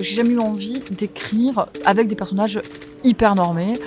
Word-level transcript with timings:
J'ai 0.00 0.16
jamais 0.16 0.34
eu 0.34 0.38
envie 0.38 0.82
d'écrire 0.90 1.66
avec 1.84 2.08
des 2.08 2.14
personnages 2.14 2.60
hyper 3.04 3.34
normés 3.34 3.78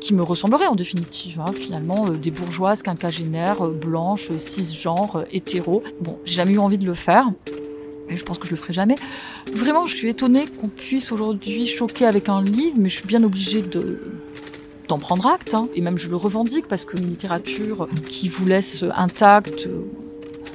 qui 0.00 0.14
me 0.14 0.22
ressembleraient 0.22 0.66
en 0.66 0.74
définitive, 0.74 1.40
hein, 1.40 1.52
finalement, 1.52 2.06
euh, 2.08 2.16
des 2.16 2.30
bourgeoises 2.30 2.82
quinquagénaires, 2.82 3.66
euh, 3.66 3.72
blanches, 3.72 4.30
cisgenres, 4.38 5.16
euh, 5.16 5.24
hétéros. 5.32 5.82
Bon, 6.00 6.18
j'ai 6.24 6.36
jamais 6.36 6.52
eu 6.52 6.58
envie 6.58 6.78
de 6.78 6.86
le 6.86 6.94
faire. 6.94 7.26
Et 8.08 8.16
je 8.16 8.24
pense 8.24 8.38
que 8.38 8.46
je 8.46 8.52
le 8.52 8.56
ferai 8.56 8.72
jamais. 8.72 8.96
Vraiment, 9.52 9.86
je 9.86 9.96
suis 9.96 10.08
étonnée 10.08 10.46
qu'on 10.46 10.68
puisse 10.68 11.10
aujourd'hui 11.10 11.66
choquer 11.66 12.06
avec 12.06 12.28
un 12.28 12.42
livre, 12.42 12.76
mais 12.78 12.88
je 12.88 12.96
suis 12.96 13.06
bien 13.06 13.22
obligée 13.24 13.62
de 13.62 14.00
d'en 14.88 15.00
prendre 15.00 15.26
acte. 15.26 15.52
hein. 15.54 15.68
Et 15.74 15.80
même 15.80 15.98
je 15.98 16.08
le 16.08 16.14
revendique 16.14 16.68
parce 16.68 16.84
qu'une 16.84 17.08
littérature 17.08 17.88
qui 18.08 18.28
vous 18.28 18.46
laisse 18.46 18.84
intacte, 18.94 19.68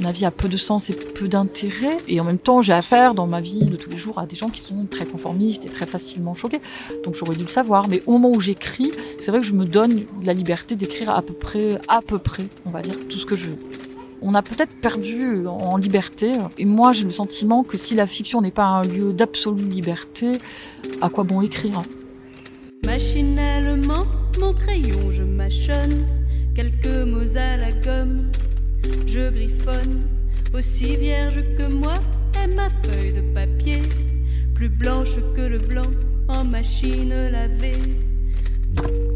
mon 0.02 0.10
avis, 0.10 0.26
a 0.26 0.32
peu 0.32 0.50
de 0.50 0.58
sens 0.58 0.90
et 0.90 0.94
peu 0.94 1.28
d'intérêt. 1.28 1.98
Et 2.08 2.20
en 2.20 2.23
même 2.23 2.40
temps, 2.40 2.62
j'ai 2.62 2.73
affaire 2.73 3.14
dans 3.14 3.28
ma 3.28 3.40
vie 3.40 3.70
de 3.70 3.76
tous 3.76 3.90
les 3.90 3.98
jours 3.98 4.18
à 4.18 4.26
des 4.26 4.36
gens 4.36 4.50
qui 4.50 4.62
sont 4.62 4.86
très 4.90 5.05
conformistes 5.05 5.66
et 5.66 5.70
très 5.70 5.86
facilement 5.86 6.34
choqués. 6.34 6.62
Donc 7.04 7.16
j'aurais 7.16 7.36
dû 7.36 7.44
le 7.44 7.50
savoir. 7.50 7.88
Mais 7.88 8.02
au 8.08 8.14
moment 8.14 8.32
où 8.32 8.40
j'écris, 8.40 8.92
c'est 9.18 9.32
vrai 9.32 9.42
que 9.42 9.45
je 9.45 9.54
me 9.54 9.66
donne 9.66 10.06
la 10.23 10.34
liberté 10.34 10.76
d'écrire 10.76 11.12
à 11.12 11.22
peu 11.22 11.34
près, 11.34 11.80
à 11.88 12.02
peu 12.02 12.18
près, 12.18 12.48
on 12.66 12.72
va 12.72 12.82
dire, 12.82 12.95
tout 13.09 13.20
ce 13.20 13.26
que 13.26 13.36
je 13.36 13.50
veux. 13.50 13.59
On 14.23 14.36
a 14.36 14.42
peut-être 14.42 14.73
perdu 14.82 15.48
en 15.48 15.78
liberté. 15.78 16.36
Et 16.58 16.66
moi, 16.66 16.94
j'ai 16.94 17.06
le 17.06 17.12
sentiment 17.12 17.64
que 17.64 17.78
si 17.78 17.95
la 17.95 18.08
fiction 18.08 18.42
n'est 18.42 18.52
pas 18.52 18.66
un 18.66 18.84
lieu 18.84 19.14
d'absolue 19.14 19.66
liberté, 19.66 20.40
à 21.02 21.09
quoi 21.09 21.23
bon 21.23 21.42
écrire 21.42 21.80
hein? 21.80 21.86
Machinalement, 22.84 24.06
mon 24.40 24.54
crayon, 24.54 25.12
je 25.12 25.22
mâchonne 25.22 26.06
quelques 26.56 27.08
mots. 27.08 27.22
Je 29.08 29.30
griffonne, 29.30 30.02
aussi 30.53 30.95
vierge 30.95 31.42
que 31.58 31.72
moi 31.72 31.95
est 32.42 32.47
ma 32.47 32.69
feuille 32.83 33.14
de 33.14 33.22
papier, 33.33 33.80
plus 34.56 34.69
blanche 34.69 35.16
que 35.36 35.42
le 35.42 35.59
blanc 35.59 35.89
en 36.28 36.44
machine 36.44 37.09
lavée. 37.09 37.78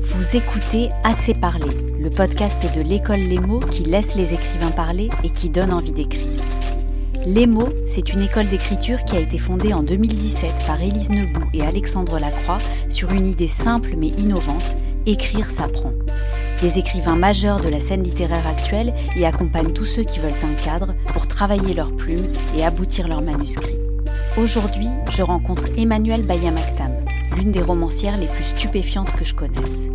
Vous 0.01 0.35
écoutez 0.35 0.89
Assez 1.03 1.33
parler, 1.33 1.75
le 1.99 2.09
podcast 2.09 2.61
de 2.75 2.81
l'école 2.81 3.19
Les 3.19 3.39
mots 3.39 3.59
qui 3.59 3.83
laisse 3.83 4.15
les 4.15 4.33
écrivains 4.33 4.71
parler 4.71 5.09
et 5.23 5.29
qui 5.29 5.49
donne 5.49 5.73
envie 5.73 5.91
d'écrire. 5.91 6.39
Les 7.25 7.47
mots, 7.47 7.69
c'est 7.87 8.13
une 8.13 8.21
école 8.21 8.47
d'écriture 8.47 9.03
qui 9.03 9.15
a 9.15 9.19
été 9.19 9.39
fondée 9.39 9.73
en 9.73 9.81
2017 9.81 10.51
par 10.67 10.79
Élise 10.81 11.09
Nebout 11.09 11.47
et 11.53 11.63
Alexandre 11.63 12.19
Lacroix 12.19 12.59
sur 12.87 13.11
une 13.11 13.25
idée 13.25 13.47
simple 13.47 13.95
mais 13.97 14.09
innovante, 14.09 14.75
écrire 15.07 15.49
s'apprend. 15.49 15.93
Des 16.61 16.79
écrivains 16.79 17.17
majeurs 17.17 17.59
de 17.59 17.67
la 17.67 17.81
scène 17.81 18.03
littéraire 18.03 18.47
actuelle 18.47 18.93
y 19.17 19.25
accompagnent 19.25 19.73
tous 19.73 19.85
ceux 19.85 20.03
qui 20.03 20.19
veulent 20.19 20.31
un 20.43 20.63
cadre 20.63 20.93
pour 21.13 21.27
travailler 21.27 21.73
leurs 21.73 21.91
plumes 21.91 22.31
et 22.57 22.63
aboutir 22.63 23.07
leurs 23.07 23.21
manuscrits. 23.21 23.77
Aujourd'hui, 24.37 24.87
je 25.09 25.21
rencontre 25.21 25.65
Emmanuelle 25.77 26.23
Bayamaktam, 26.23 26.93
l'une 27.35 27.51
des 27.51 27.61
romancières 27.61 28.17
les 28.17 28.27
plus 28.27 28.43
stupéfiantes 28.43 29.11
que 29.13 29.25
je 29.25 29.35
connaisse. 29.35 29.89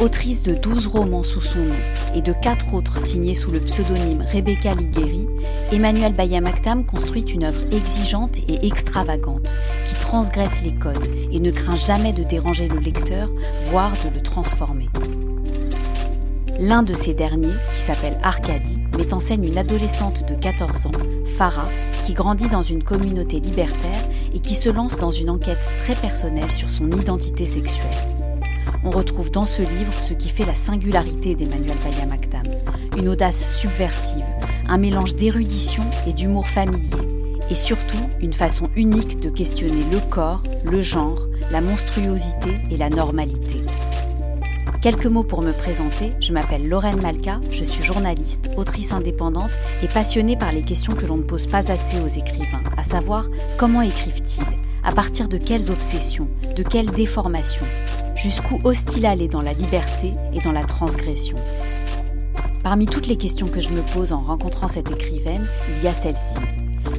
Autrice 0.00 0.42
de 0.42 0.54
12 0.54 0.88
romans 0.88 1.22
sous 1.22 1.40
son 1.40 1.60
nom 1.60 1.74
et 2.16 2.22
de 2.22 2.32
4 2.32 2.74
autres 2.74 2.98
signés 2.98 3.34
sous 3.34 3.52
le 3.52 3.60
pseudonyme 3.60 4.24
Rebecca 4.30 4.74
Ligueri, 4.74 5.28
Emmanuelle 5.72 6.14
Bayamaktam 6.14 6.84
construit 6.84 7.22
une 7.22 7.44
œuvre 7.44 7.62
exigeante 7.70 8.36
et 8.48 8.66
extravagante 8.66 9.54
qui 9.88 9.94
transgresse 10.00 10.60
les 10.62 10.74
codes 10.74 11.08
et 11.30 11.38
ne 11.38 11.52
craint 11.52 11.76
jamais 11.76 12.12
de 12.12 12.24
déranger 12.24 12.66
le 12.66 12.80
lecteur, 12.80 13.30
voire 13.66 13.92
de 14.04 14.12
le 14.12 14.20
transformer. 14.20 14.88
L'un 16.64 16.82
de 16.82 16.94
ces 16.94 17.12
derniers, 17.12 17.52
qui 17.74 17.82
s'appelle 17.82 18.18
Arcadie, 18.22 18.78
met 18.96 19.12
en 19.12 19.20
scène 19.20 19.44
une 19.44 19.58
adolescente 19.58 20.26
de 20.26 20.34
14 20.34 20.86
ans, 20.86 20.92
Farah, 21.36 21.68
qui 22.06 22.14
grandit 22.14 22.48
dans 22.48 22.62
une 22.62 22.82
communauté 22.82 23.38
libertaire 23.38 24.02
et 24.34 24.40
qui 24.40 24.54
se 24.54 24.70
lance 24.70 24.96
dans 24.96 25.10
une 25.10 25.28
enquête 25.28 25.60
très 25.84 25.94
personnelle 25.94 26.50
sur 26.50 26.70
son 26.70 26.90
identité 26.90 27.44
sexuelle. 27.44 27.90
On 28.82 28.88
retrouve 28.88 29.30
dans 29.30 29.44
ce 29.44 29.60
livre 29.60 29.92
ce 29.98 30.14
qui 30.14 30.30
fait 30.30 30.46
la 30.46 30.54
singularité 30.54 31.34
d'Emmanuel 31.34 31.76
Bayamaktam, 31.84 32.44
une 32.96 33.10
audace 33.10 33.58
subversive, 33.58 34.24
un 34.66 34.78
mélange 34.78 35.16
d'érudition 35.16 35.84
et 36.06 36.14
d'humour 36.14 36.46
familier, 36.46 36.96
et 37.50 37.56
surtout 37.56 38.08
une 38.22 38.32
façon 38.32 38.70
unique 38.74 39.20
de 39.20 39.28
questionner 39.28 39.84
le 39.92 40.00
corps, 40.08 40.42
le 40.64 40.80
genre, 40.80 41.28
la 41.52 41.60
monstruosité 41.60 42.58
et 42.70 42.78
la 42.78 42.88
normalité. 42.88 43.60
Quelques 44.84 45.06
mots 45.06 45.24
pour 45.24 45.40
me 45.40 45.52
présenter, 45.52 46.12
je 46.20 46.34
m'appelle 46.34 46.68
Lorraine 46.68 47.00
Malka, 47.00 47.40
je 47.50 47.64
suis 47.64 47.82
journaliste, 47.82 48.50
autrice 48.58 48.92
indépendante 48.92 49.52
et 49.82 49.88
passionnée 49.88 50.36
par 50.36 50.52
les 50.52 50.60
questions 50.60 50.92
que 50.92 51.06
l'on 51.06 51.16
ne 51.16 51.22
pose 51.22 51.46
pas 51.46 51.72
assez 51.72 52.02
aux 52.02 52.08
écrivains, 52.08 52.62
à 52.76 52.84
savoir 52.84 53.24
comment 53.56 53.80
écrivent-ils, 53.80 54.44
à 54.82 54.92
partir 54.92 55.26
de 55.28 55.38
quelles 55.38 55.70
obsessions, 55.70 56.26
de 56.54 56.62
quelles 56.62 56.90
déformations, 56.90 57.64
jusqu'où 58.14 58.58
osent-ils 58.62 59.06
aller 59.06 59.26
dans 59.26 59.40
la 59.40 59.54
liberté 59.54 60.12
et 60.34 60.40
dans 60.40 60.52
la 60.52 60.64
transgression. 60.64 61.38
Parmi 62.62 62.84
toutes 62.84 63.06
les 63.06 63.16
questions 63.16 63.48
que 63.48 63.60
je 63.60 63.70
me 63.70 63.80
pose 63.94 64.12
en 64.12 64.20
rencontrant 64.20 64.68
cette 64.68 64.90
écrivaine, 64.90 65.46
il 65.78 65.82
y 65.82 65.88
a 65.88 65.94
celle-ci. 65.94 66.36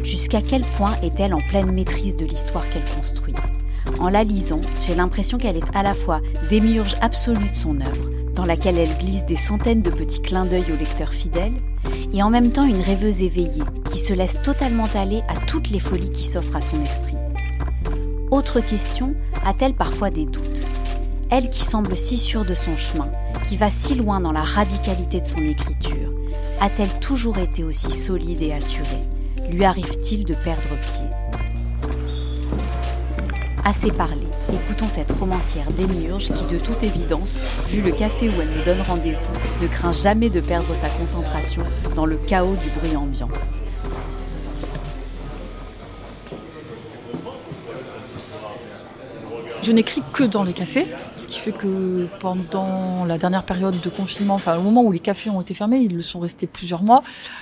Jusqu'à 0.04 0.42
quel 0.42 0.62
point 0.62 0.96
est-elle 1.04 1.36
en 1.36 1.38
pleine 1.50 1.72
maîtrise 1.72 2.16
de 2.16 2.26
l'histoire 2.26 2.68
qu'elle 2.68 2.96
construit? 3.00 3.36
En 4.00 4.10
la 4.10 4.24
lisant, 4.24 4.62
j'ai 4.86 4.96
l'impression 4.96 5.38
qu'elle 5.38 5.58
est 5.58 5.76
à 5.76 5.84
la 5.84 5.94
fois 5.94 6.22
démiurge 6.50 6.96
absolue 7.02 7.50
de 7.50 7.56
son 7.56 7.80
œuvre, 7.82 8.10
dans 8.34 8.46
laquelle 8.46 8.78
elle 8.78 8.98
glisse 8.98 9.26
des 9.26 9.38
centaines 9.38 9.82
de 9.82 9.90
petits 9.90 10.22
clins 10.22 10.46
d'œil 10.46 10.66
au 10.74 10.78
lecteur 10.78 11.14
fidèle, 11.14 11.54
et 12.14 12.22
en 12.22 12.30
même 12.30 12.52
temps 12.52 12.66
une 12.66 12.82
rêveuse 12.82 13.22
éveillée, 13.22 13.64
qui 13.92 14.00
se 14.00 14.14
laisse 14.14 14.38
totalement 14.44 14.88
aller 14.96 15.22
à 15.28 15.36
toutes 15.48 15.70
les 15.70 15.80
folies 15.80 16.12
qui 16.12 16.26
s'offrent 16.26 16.56
à 16.56 16.62
son 16.62 16.82
esprit. 16.84 17.16
Autre 18.32 18.60
question, 18.60 19.16
a-t-elle 19.46 19.76
parfois 19.76 20.10
des 20.10 20.26
doutes? 20.26 20.66
Elle 21.30 21.50
qui 21.50 21.64
semble 21.64 21.98
si 21.98 22.18
sûre 22.18 22.46
de 22.46 22.54
son 22.54 22.76
chemin, 22.78 23.08
qui 23.48 23.58
va 23.58 23.70
si 23.70 23.96
loin 23.96 24.20
dans 24.20 24.32
la 24.32 24.44
radicalité 24.44 25.22
de 25.22 25.26
son 25.26 25.44
écriture, 25.44 26.12
a-t-elle 26.62 27.00
toujours 27.00 27.38
été 27.38 27.64
aussi 27.64 27.92
solide 27.92 28.42
et 28.42 28.54
assurée? 28.54 29.04
Lui 29.52 29.66
arrive-t-il 29.66 30.26
de 30.26 30.34
perdre 30.34 30.62
pied? 30.62 31.25
Assez 33.68 33.92
parlé, 33.92 34.28
écoutons 34.54 34.88
cette 34.88 35.12
romancière 35.14 35.72
démiurge 35.72 36.32
qui, 36.32 36.46
de 36.54 36.60
toute 36.60 36.84
évidence, 36.84 37.36
vu 37.68 37.82
le 37.82 37.92
café 37.92 38.30
où 38.30 38.34
elle 38.40 38.48
nous 38.48 38.64
donne 38.64 38.80
rendez-vous, 38.88 39.64
ne 39.64 39.68
craint 39.68 39.92
jamais 39.92 40.30
de 40.30 40.40
perdre 40.40 40.72
sa 40.76 40.88
concentration 40.88 41.64
dans 41.96 42.06
le 42.06 42.18
chaos 42.18 42.56
du 42.58 42.70
bruit 42.80 42.96
ambiant. 42.96 43.28
Je 49.64 49.72
n'écris 49.72 50.04
que 50.14 50.24
dans 50.24 50.44
les 50.44 50.54
cafés, 50.54 50.86
ce 51.16 51.26
qui 51.26 51.40
fait 51.40 51.52
que 51.52 52.06
pendant 52.20 53.04
la 53.06 53.18
dernière 53.18 53.46
période 53.46 53.82
de 53.82 53.90
confinement, 53.90 54.36
enfin 54.36 54.58
au 54.58 54.62
moment 54.62 54.84
où 54.84 54.92
les 54.92 55.00
cafés 55.00 55.32
ont 55.32 55.42
été 55.42 55.56
fermés, 55.56 55.80
ils 55.80 55.96
le 55.96 56.04
sont 56.04 56.20
restés 56.20 56.46
plusieurs 56.46 56.84
mois, 56.84 57.02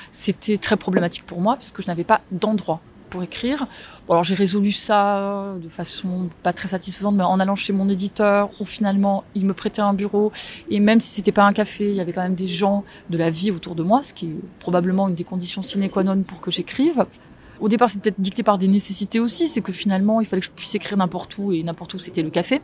c'était 0.10 0.56
très 0.56 0.78
problématique 0.78 1.26
pour 1.26 1.42
moi 1.42 1.56
parce 1.56 1.74
que 1.74 1.82
je 1.82 1.88
n'avais 1.90 2.06
pas 2.06 2.22
d'endroit 2.32 2.80
pour 3.14 3.22
écrire. 3.22 3.68
Alors 4.10 4.24
j'ai 4.24 4.34
résolu 4.34 4.72
ça 4.72 5.54
de 5.62 5.70
façon 5.70 6.30
pas 6.42 6.52
très 6.52 6.70
satisfaisante, 6.70 7.16
mais 7.16 7.24
en 7.24 7.40
allant 7.40 7.56
chez 7.56 7.72
mon 7.72 7.88
éditeur 7.88 8.50
où 8.60 8.66
finalement 8.66 9.24
il 9.36 9.46
me 9.46 9.54
prêtait 9.54 9.84
un 9.84 9.94
bureau 9.94 10.32
et 10.72 10.80
même 10.80 11.00
si 11.00 11.10
c'était 11.10 11.32
pas 11.32 11.46
un 11.46 11.54
café, 11.54 11.92
il 11.92 11.96
y 11.96 12.02
avait 12.02 12.12
quand 12.12 12.24
même 12.24 12.34
des 12.34 12.48
gens 12.48 12.84
de 13.12 13.18
la 13.20 13.30
vie 13.30 13.52
autour 13.52 13.76
de 13.76 13.84
moi, 13.84 14.02
ce 14.02 14.14
qui 14.14 14.26
est 14.26 14.36
probablement 14.58 15.08
une 15.10 15.14
des 15.14 15.24
conditions 15.24 15.62
sine 15.62 15.88
qua 15.92 16.04
non 16.04 16.24
pour 16.24 16.42
que 16.42 16.50
j'écrive. 16.50 17.06
Au 17.60 17.70
départ, 17.70 17.88
c'est 17.88 18.02
peut-être 18.02 18.20
dicté 18.20 18.42
par 18.42 18.58
des 18.58 18.68
nécessités 18.68 19.20
aussi, 19.20 19.48
c'est 19.48 19.62
que 19.62 19.72
finalement, 19.72 20.20
il 20.20 20.26
fallait 20.26 20.42
que 20.42 20.48
je 20.48 20.52
puisse 20.52 20.74
écrire 20.74 20.98
n'importe 20.98 21.38
où 21.38 21.54
et 21.54 21.62
n'importe 21.62 21.94
où 21.94 22.00
c'était 22.00 22.24
le 22.24 22.32
café. 22.32 22.62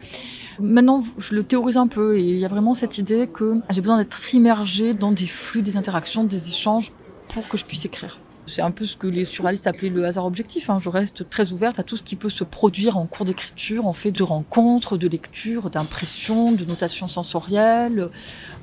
Maintenant, 0.60 1.04
je 1.20 1.36
le 1.36 1.44
théorise 1.44 1.78
un 1.78 1.88
peu 1.88 2.18
et 2.18 2.24
il 2.24 2.40
y 2.40 2.44
a 2.44 2.50
vraiment 2.50 2.74
cette 2.74 2.98
idée 2.98 3.30
que 3.32 3.62
j'ai 3.70 3.82
besoin 3.82 3.98
d'être 4.00 4.34
immergée 4.34 4.96
dans 4.96 5.12
des 5.12 5.28
flux, 5.28 5.62
des 5.62 5.78
interactions, 5.78 6.24
des 6.24 6.50
échanges 6.50 6.92
pour 7.28 7.48
que 7.48 7.56
je 7.56 7.66
puisse 7.66 7.86
écrire. 7.86 8.20
C'est 8.50 8.64
un 8.64 8.72
peu 8.72 8.86
ce 8.86 8.98
que 8.98 9.06
les 9.06 9.26
surréalistes 9.26 9.68
appelaient 9.68 9.90
le 9.90 10.04
hasard 10.06 10.26
objectif. 10.26 10.70
Hein. 10.70 10.80
Je 10.82 10.90
reste 10.90 11.30
très 11.30 11.52
ouverte 11.52 11.78
à 11.78 11.84
tout 11.84 11.98
ce 11.98 12.04
qui 12.04 12.16
peut 12.16 12.30
se 12.30 12.44
produire 12.44 12.98
en 12.98 13.06
cours 13.06 13.26
d'écriture, 13.26 13.86
en 13.86 13.94
fait 13.94 14.12
de 14.12 14.24
rencontres, 14.24 14.98
de 14.98 15.08
lectures, 15.08 15.70
d'impressions, 15.70 16.52
de 16.52 16.66
notations 16.66 17.08
sensorielles. 17.08 18.10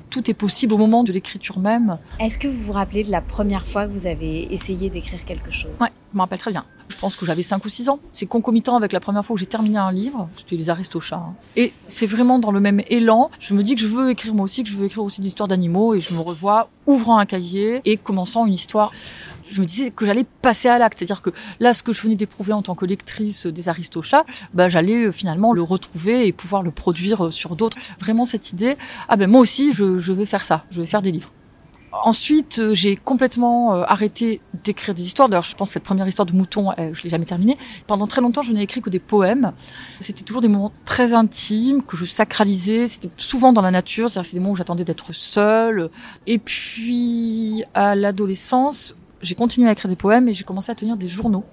Tout 0.09 0.29
est 0.29 0.33
possible 0.33 0.73
au 0.73 0.77
moment 0.77 1.03
de 1.03 1.11
l'écriture 1.13 1.59
même. 1.59 1.97
Est-ce 2.19 2.37
que 2.37 2.47
vous 2.47 2.61
vous 2.61 2.73
rappelez 2.73 3.03
de 3.05 3.11
la 3.11 3.21
première 3.21 3.65
fois 3.65 3.87
que 3.87 3.93
vous 3.93 4.07
avez 4.07 4.51
essayé 4.53 4.89
d'écrire 4.89 5.23
quelque 5.25 5.51
chose? 5.51 5.71
Ouais, 5.79 5.89
je 6.11 6.17
me 6.17 6.21
rappelle 6.21 6.39
très 6.39 6.51
bien. 6.51 6.65
Je 6.89 6.95
pense 6.97 7.15
que 7.15 7.25
j'avais 7.25 7.43
5 7.43 7.63
ou 7.65 7.69
6 7.69 7.89
ans. 7.89 7.99
C'est 8.11 8.25
concomitant 8.25 8.75
avec 8.75 8.93
la 8.93 8.99
première 8.99 9.25
fois 9.25 9.33
où 9.33 9.37
j'ai 9.37 9.45
terminé 9.45 9.77
un 9.77 9.91
livre. 9.91 10.29
C'était 10.37 10.55
Les 10.55 10.69
Aristochats. 10.69 11.17
Hein. 11.17 11.35
Et 11.55 11.73
c'est 11.87 12.07
vraiment 12.07 12.39
dans 12.39 12.51
le 12.51 12.59
même 12.59 12.81
élan. 12.87 13.29
Je 13.39 13.53
me 13.53 13.63
dis 13.63 13.75
que 13.75 13.81
je 13.81 13.87
veux 13.87 14.09
écrire 14.09 14.33
moi 14.33 14.45
aussi, 14.45 14.63
que 14.63 14.69
je 14.69 14.75
veux 14.75 14.85
écrire 14.85 15.03
aussi 15.03 15.19
des 15.21 15.27
histoires 15.27 15.49
d'animaux. 15.49 15.93
Et 15.93 15.99
je 15.99 16.13
me 16.13 16.21
revois 16.21 16.69
ouvrant 16.85 17.17
un 17.17 17.25
cahier 17.25 17.81
et 17.83 17.97
commençant 17.97 18.45
une 18.45 18.53
histoire 18.53 18.91
je 19.49 19.61
me 19.61 19.65
disais 19.65 19.91
que 19.91 20.05
j'allais 20.05 20.25
passer 20.41 20.67
à 20.69 20.77
l'acte. 20.77 20.99
C'est-à-dire 20.99 21.21
que 21.21 21.31
là, 21.59 21.73
ce 21.73 21.83
que 21.83 21.93
je 21.93 22.01
venais 22.01 22.15
d'éprouver 22.15 22.53
en 22.53 22.61
tant 22.61 22.75
que 22.75 22.85
lectrice 22.85 23.45
des 23.47 23.69
Aristochats, 23.69 24.25
bah, 24.53 24.69
j'allais 24.69 25.11
finalement 25.11 25.53
le 25.53 25.61
retrouver 25.61 26.27
et 26.27 26.33
pouvoir 26.33 26.63
le 26.63 26.71
produire 26.71 27.31
sur 27.31 27.55
d'autres. 27.55 27.77
Vraiment 27.99 28.25
cette 28.25 28.51
idée, 28.51 28.77
ah 29.09 29.15
ben 29.15 29.29
moi 29.29 29.41
aussi, 29.41 29.73
je, 29.73 29.97
je 29.97 30.13
vais 30.13 30.25
faire 30.25 30.43
ça, 30.43 30.65
je 30.69 30.81
vais 30.81 30.87
faire 30.87 31.01
des 31.01 31.11
livres. 31.11 31.31
Ensuite, 32.03 32.59
euh, 32.59 32.75
j'ai 32.75 32.95
complètement 32.95 33.73
euh, 33.73 33.83
arrêté 33.87 34.41
d'écrire 34.63 34.93
des 34.93 35.05
histoires. 35.05 35.29
D'ailleurs, 35.29 35.43
je 35.43 35.55
pense 35.55 35.69
que 35.69 35.73
cette 35.73 35.83
première 35.83 36.07
histoire 36.07 36.25
de 36.25 36.33
mouton, 36.33 36.71
euh, 36.71 36.93
je 36.93 37.01
l'ai 37.03 37.09
jamais 37.09 37.25
terminée. 37.25 37.57
Pendant 37.87 38.07
très 38.07 38.21
longtemps, 38.21 38.41
je 38.41 38.51
n'ai 38.51 38.61
écrit 38.61 38.81
que 38.81 38.89
des 38.89 38.99
poèmes. 38.99 39.53
C'était 40.01 40.23
toujours 40.23 40.41
des 40.41 40.47
moments 40.47 40.73
très 40.85 41.13
intimes 41.13 41.81
que 41.81 41.95
je 41.95 42.05
sacralisais. 42.05 42.87
C'était 42.87 43.09
souvent 43.15 43.53
dans 43.53 43.61
la 43.61 43.71
nature. 43.71 44.09
C'est-à-dire, 44.09 44.29
c'est 44.29 44.35
des 44.35 44.41
moments 44.41 44.53
où 44.53 44.57
j'attendais 44.57 44.83
d'être 44.83 45.13
seule. 45.13 45.89
Et 46.27 46.39
puis, 46.39 47.63
à 47.73 47.95
l'adolescence, 47.95 48.95
j'ai 49.21 49.35
continué 49.35 49.69
à 49.69 49.71
écrire 49.71 49.89
des 49.89 49.95
poèmes 49.95 50.27
et 50.27 50.33
j'ai 50.33 50.43
commencé 50.43 50.71
à 50.71 50.75
tenir 50.75 50.97
des 50.97 51.07
journaux. 51.07 51.43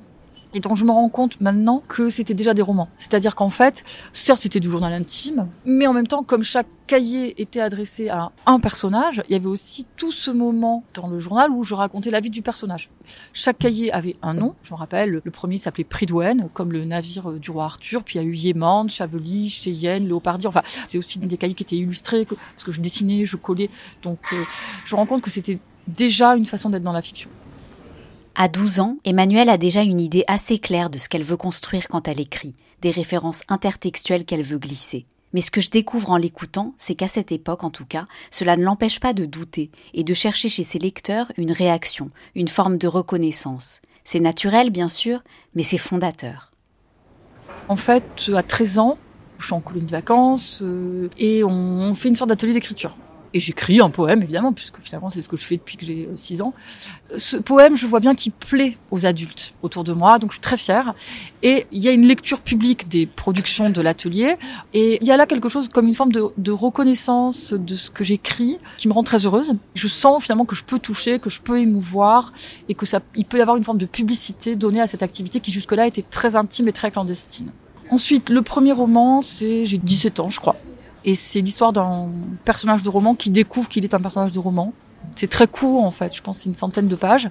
Et 0.56 0.60
donc 0.60 0.76
je 0.76 0.84
me 0.84 0.92
rends 0.92 1.08
compte 1.08 1.40
maintenant 1.40 1.82
que 1.88 2.08
c'était 2.08 2.32
déjà 2.32 2.54
des 2.54 2.62
romans. 2.62 2.88
C'est-à-dire 2.96 3.34
qu'en 3.34 3.50
fait, 3.50 3.82
certes 4.12 4.40
c'était 4.40 4.60
du 4.60 4.70
journal 4.70 4.92
intime, 4.92 5.48
mais 5.66 5.88
en 5.88 5.92
même 5.92 6.06
temps, 6.06 6.22
comme 6.22 6.44
chaque 6.44 6.68
cahier 6.86 7.40
était 7.42 7.60
adressé 7.60 8.08
à 8.08 8.30
un 8.46 8.60
personnage, 8.60 9.22
il 9.28 9.32
y 9.32 9.34
avait 9.34 9.48
aussi 9.48 9.84
tout 9.96 10.12
ce 10.12 10.30
moment 10.30 10.84
dans 10.94 11.08
le 11.08 11.18
journal 11.18 11.50
où 11.50 11.64
je 11.64 11.74
racontais 11.74 12.10
la 12.10 12.20
vie 12.20 12.30
du 12.30 12.40
personnage. 12.40 12.88
Chaque 13.32 13.58
cahier 13.58 13.92
avait 13.92 14.14
un 14.22 14.34
nom, 14.34 14.54
je 14.62 14.72
me 14.72 14.78
rappelle, 14.78 15.20
le 15.24 15.30
premier 15.32 15.58
s'appelait 15.58 15.82
Pridwen, 15.82 16.48
comme 16.52 16.72
le 16.72 16.84
navire 16.84 17.32
du 17.32 17.50
roi 17.50 17.64
Arthur, 17.64 18.04
puis 18.04 18.18
il 18.18 18.22
y 18.22 18.24
a 18.24 18.28
eu 18.28 18.36
Yéman, 18.36 18.88
Chavely, 18.88 19.48
Cheyenne, 19.48 20.06
Léopardi, 20.06 20.46
enfin 20.46 20.62
c'est 20.86 20.98
aussi 20.98 21.18
des 21.18 21.36
cahiers 21.36 21.54
qui 21.54 21.64
étaient 21.64 21.76
illustrés, 21.76 22.26
parce 22.26 22.64
que 22.64 22.70
je 22.70 22.80
dessinais, 22.80 23.24
je 23.24 23.36
collais, 23.36 23.70
donc 24.02 24.20
euh, 24.32 24.36
je 24.84 24.94
me 24.94 25.00
rends 25.00 25.06
compte 25.06 25.22
que 25.22 25.30
c'était 25.30 25.58
déjà 25.88 26.36
une 26.36 26.46
façon 26.46 26.70
d'être 26.70 26.82
dans 26.84 26.92
la 26.92 27.02
fiction. 27.02 27.28
À 28.36 28.48
12 28.48 28.80
ans, 28.80 28.96
Emmanuelle 29.04 29.48
a 29.48 29.56
déjà 29.56 29.82
une 29.82 30.00
idée 30.00 30.24
assez 30.26 30.58
claire 30.58 30.90
de 30.90 30.98
ce 30.98 31.08
qu'elle 31.08 31.22
veut 31.22 31.36
construire 31.36 31.86
quand 31.86 32.08
elle 32.08 32.20
écrit, 32.20 32.56
des 32.82 32.90
références 32.90 33.42
intertextuelles 33.46 34.24
qu'elle 34.24 34.42
veut 34.42 34.58
glisser. 34.58 35.06
Mais 35.32 35.40
ce 35.40 35.52
que 35.52 35.60
je 35.60 35.70
découvre 35.70 36.10
en 36.10 36.16
l'écoutant, 36.16 36.74
c'est 36.76 36.96
qu'à 36.96 37.06
cette 37.06 37.30
époque, 37.30 37.62
en 37.62 37.70
tout 37.70 37.84
cas, 37.84 38.02
cela 38.32 38.56
ne 38.56 38.64
l'empêche 38.64 38.98
pas 38.98 39.12
de 39.12 39.24
douter 39.24 39.70
et 39.94 40.02
de 40.02 40.14
chercher 40.14 40.48
chez 40.48 40.64
ses 40.64 40.80
lecteurs 40.80 41.30
une 41.36 41.52
réaction, 41.52 42.08
une 42.34 42.48
forme 42.48 42.76
de 42.76 42.88
reconnaissance. 42.88 43.80
C'est 44.02 44.20
naturel, 44.20 44.70
bien 44.70 44.88
sûr, 44.88 45.22
mais 45.54 45.62
c'est 45.62 45.78
fondateur. 45.78 46.50
En 47.68 47.76
fait, 47.76 48.30
à 48.34 48.42
13 48.42 48.78
ans, 48.80 48.98
je 49.38 49.46
suis 49.46 49.54
en 49.54 49.60
colonie 49.60 49.86
de 49.86 49.92
vacances 49.92 50.58
euh, 50.60 51.08
et 51.18 51.44
on 51.44 51.94
fait 51.94 52.08
une 52.08 52.16
sorte 52.16 52.30
d'atelier 52.30 52.52
d'écriture 52.52 52.96
et 53.34 53.40
j'écris 53.40 53.80
un 53.80 53.90
poème 53.90 54.22
évidemment 54.22 54.52
puisque 54.52 54.80
finalement 54.80 55.10
c'est 55.10 55.20
ce 55.20 55.28
que 55.28 55.36
je 55.36 55.44
fais 55.44 55.56
depuis 55.56 55.76
que 55.76 55.84
j'ai 55.84 56.08
6 56.14 56.40
euh, 56.40 56.44
ans. 56.44 56.54
Ce 57.16 57.36
poème, 57.36 57.76
je 57.76 57.86
vois 57.86 58.00
bien 58.00 58.14
qu'il 58.14 58.32
plaît 58.32 58.78
aux 58.90 59.04
adultes 59.04 59.54
autour 59.62 59.84
de 59.84 59.92
moi, 59.92 60.18
donc 60.18 60.30
je 60.30 60.36
suis 60.36 60.40
très 60.40 60.56
fière. 60.56 60.94
Et 61.42 61.66
il 61.72 61.82
y 61.82 61.88
a 61.88 61.92
une 61.92 62.06
lecture 62.06 62.40
publique 62.40 62.88
des 62.88 63.06
productions 63.06 63.70
de 63.70 63.80
l'atelier 63.82 64.36
et 64.72 64.98
il 65.00 65.06
y 65.06 65.10
a 65.10 65.16
là 65.16 65.26
quelque 65.26 65.48
chose 65.48 65.68
comme 65.68 65.86
une 65.86 65.94
forme 65.94 66.12
de, 66.12 66.24
de 66.38 66.52
reconnaissance 66.52 67.52
de 67.52 67.74
ce 67.74 67.90
que 67.90 68.04
j'écris 68.04 68.58
qui 68.78 68.86
me 68.88 68.92
rend 68.92 69.02
très 69.02 69.26
heureuse. 69.26 69.54
Je 69.74 69.88
sens 69.88 70.22
finalement 70.22 70.44
que 70.44 70.54
je 70.54 70.64
peux 70.64 70.78
toucher, 70.78 71.18
que 71.18 71.28
je 71.28 71.40
peux 71.40 71.58
émouvoir 71.58 72.32
et 72.68 72.74
que 72.74 72.86
ça, 72.86 73.00
il 73.16 73.24
peut 73.24 73.38
y 73.38 73.42
avoir 73.42 73.56
une 73.56 73.64
forme 73.64 73.78
de 73.78 73.86
publicité 73.86 74.54
donnée 74.54 74.80
à 74.80 74.86
cette 74.86 75.02
activité 75.02 75.40
qui 75.40 75.50
jusque-là 75.50 75.88
était 75.88 76.02
très 76.02 76.36
intime 76.36 76.68
et 76.68 76.72
très 76.72 76.92
clandestine. 76.92 77.50
Ensuite, 77.90 78.30
le 78.30 78.42
premier 78.42 78.72
roman, 78.72 79.22
c'est 79.22 79.66
j'ai 79.66 79.78
17 79.78 80.20
ans, 80.20 80.30
je 80.30 80.40
crois. 80.40 80.56
Et 81.04 81.14
c'est 81.14 81.40
l'histoire 81.40 81.72
d'un 81.72 82.10
personnage 82.44 82.82
de 82.82 82.88
roman 82.88 83.14
qui 83.14 83.30
découvre 83.30 83.68
qu'il 83.68 83.84
est 83.84 83.94
un 83.94 84.00
personnage 84.00 84.32
de 84.32 84.38
roman. 84.38 84.72
C'est 85.16 85.28
très 85.28 85.46
court 85.46 85.84
en 85.84 85.90
fait, 85.90 86.14
je 86.16 86.22
pense 86.22 86.38
c'est 86.38 86.48
une 86.48 86.54
centaine 86.54 86.88
de 86.88 86.96
pages. 86.96 87.28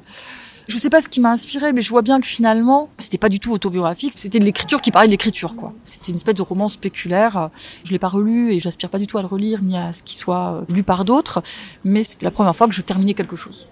Je 0.68 0.78
sais 0.78 0.90
pas 0.90 1.02
ce 1.02 1.10
qui 1.10 1.20
m'a 1.20 1.32
inspiré, 1.32 1.74
mais 1.74 1.82
je 1.82 1.90
vois 1.90 2.04
bien 2.04 2.22
que 2.22 2.28
finalement, 2.28 2.88
c'était 2.98 3.18
pas 3.18 3.28
du 3.28 3.42
tout 3.42 3.52
autobiographique, 3.52 4.14
c'était 4.16 4.40
de 4.40 4.46
l'écriture 4.46 4.80
qui 4.80 4.92
parlait 4.92 5.08
de 5.08 5.12
l'écriture, 5.12 5.58
quoi. 5.58 5.74
C'était 5.84 6.12
une 6.12 6.16
espèce 6.16 6.36
de 6.36 6.42
roman 6.42 6.70
spéculaire. 6.70 7.50
Je 7.84 7.92
l'ai 7.92 8.00
pas 8.00 8.08
relu 8.08 8.54
et 8.54 8.60
j'aspire 8.60 8.90
pas 8.90 9.00
du 9.00 9.08
tout 9.08 9.18
à 9.18 9.22
le 9.22 9.28
relire 9.28 9.62
ni 9.62 9.78
à 9.78 9.92
ce 9.92 10.04
qu'il 10.04 10.18
soit 10.18 10.64
lu 10.70 10.84
par 10.84 11.04
d'autres, 11.04 11.44
mais 11.84 12.04
c'était 12.04 12.26
la 12.26 12.32
première 12.32 12.56
fois 12.56 12.68
que 12.68 12.74
je 12.74 12.82
terminais 12.82 13.14
quelque 13.14 13.36
chose. 13.36 13.68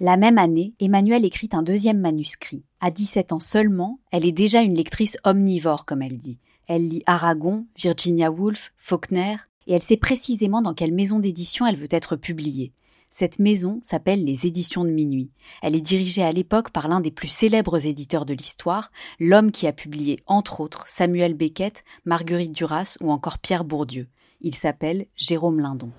La 0.00 0.16
même 0.16 0.38
année, 0.38 0.72
Emmanuelle 0.80 1.24
écrit 1.24 1.50
un 1.52 1.62
deuxième 1.62 2.00
manuscrit. 2.00 2.64
À 2.80 2.90
17 2.90 3.32
ans 3.32 3.40
seulement, 3.40 4.00
elle 4.10 4.24
est 4.24 4.32
déjà 4.32 4.62
une 4.62 4.74
lectrice 4.74 5.18
omnivore, 5.24 5.84
comme 5.84 6.02
elle 6.02 6.18
dit. 6.18 6.38
Elle 6.72 6.86
lit 6.86 7.02
Aragon, 7.04 7.66
Virginia 7.76 8.30
Woolf, 8.30 8.72
Faulkner, 8.78 9.38
et 9.66 9.72
elle 9.72 9.82
sait 9.82 9.96
précisément 9.96 10.62
dans 10.62 10.72
quelle 10.72 10.94
maison 10.94 11.18
d'édition 11.18 11.66
elle 11.66 11.76
veut 11.76 11.88
être 11.90 12.14
publiée. 12.14 12.72
Cette 13.10 13.40
maison 13.40 13.80
s'appelle 13.82 14.24
les 14.24 14.46
Éditions 14.46 14.84
de 14.84 14.90
Minuit. 14.90 15.32
Elle 15.62 15.74
est 15.74 15.80
dirigée 15.80 16.22
à 16.22 16.30
l'époque 16.30 16.70
par 16.70 16.86
l'un 16.86 17.00
des 17.00 17.10
plus 17.10 17.26
célèbres 17.26 17.88
éditeurs 17.88 18.24
de 18.24 18.34
l'histoire, 18.34 18.92
l'homme 19.18 19.50
qui 19.50 19.66
a 19.66 19.72
publié 19.72 20.22
entre 20.26 20.60
autres 20.60 20.84
Samuel 20.86 21.34
Beckett, 21.34 21.82
Marguerite 22.04 22.52
Duras 22.52 22.98
ou 23.00 23.10
encore 23.10 23.40
Pierre 23.40 23.64
Bourdieu. 23.64 24.06
Il 24.40 24.54
s'appelle 24.54 25.06
Jérôme 25.16 25.58
Lindon. 25.58 25.90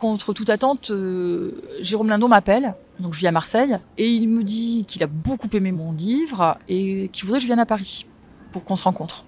Contre 0.00 0.34
toute 0.34 0.50
attente, 0.50 0.90
euh, 0.90 1.62
Jérôme 1.80 2.10
Lindon 2.10 2.28
m'appelle, 2.28 2.74
donc 3.00 3.14
je 3.14 3.20
vis 3.20 3.26
à 3.26 3.32
Marseille, 3.32 3.78
et 3.96 4.10
il 4.10 4.28
me 4.28 4.44
dit 4.44 4.84
qu'il 4.86 5.02
a 5.02 5.06
beaucoup 5.06 5.48
aimé 5.54 5.72
mon 5.72 5.94
livre 5.94 6.58
et 6.68 7.08
qu'il 7.08 7.24
voudrait 7.24 7.38
que 7.38 7.44
je 7.44 7.46
vienne 7.46 7.58
à 7.58 7.64
Paris 7.64 8.04
pour 8.50 8.64
qu'on 8.64 8.76
se 8.76 8.84
rencontre. 8.84 9.24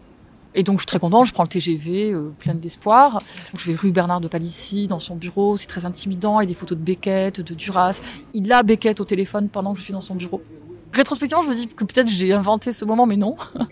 Et 0.55 0.63
donc 0.63 0.77
je 0.77 0.83
suis 0.83 0.87
très 0.87 1.01
contente, 1.01 1.27
je 1.27 1.33
prends 1.33 1.43
le 1.43 1.49
TGV, 1.49 2.13
euh, 2.13 2.33
pleine 2.39 2.61
d'espoir. 2.61 3.21
Je 3.57 3.67
vais 3.67 3.75
rue 3.75 3.91
Bernard 3.91 4.21
de 4.21 4.29
Palissy, 4.29 4.87
dans 4.87 5.01
son 5.01 5.17
bureau, 5.17 5.57
c'est 5.57 5.67
très 5.67 5.85
intimidant, 5.85 6.41
il 6.41 6.45
y 6.45 6.47
a 6.47 6.49
des 6.49 6.55
photos 6.55 6.79
de 6.79 6.83
Beckett, 6.83 7.41
de 7.41 7.55
Duras. 7.55 8.01
Il 8.33 8.53
a 8.53 8.63
Beckett 8.63 9.01
au 9.01 9.05
téléphone 9.05 9.49
pendant 9.49 9.73
que 9.73 9.81
je 9.81 9.85
suis 9.85 9.93
dans 9.93 10.01
son 10.01 10.15
bureau. 10.15 10.43
Rétrospectivement, 10.93 11.43
je 11.43 11.49
me 11.49 11.55
dis 11.55 11.67
que 11.67 11.85
peut-être 11.85 12.09
j'ai 12.09 12.33
inventé 12.33 12.73
ce 12.73 12.85
moment, 12.85 13.05
mais 13.07 13.17
non. 13.17 13.37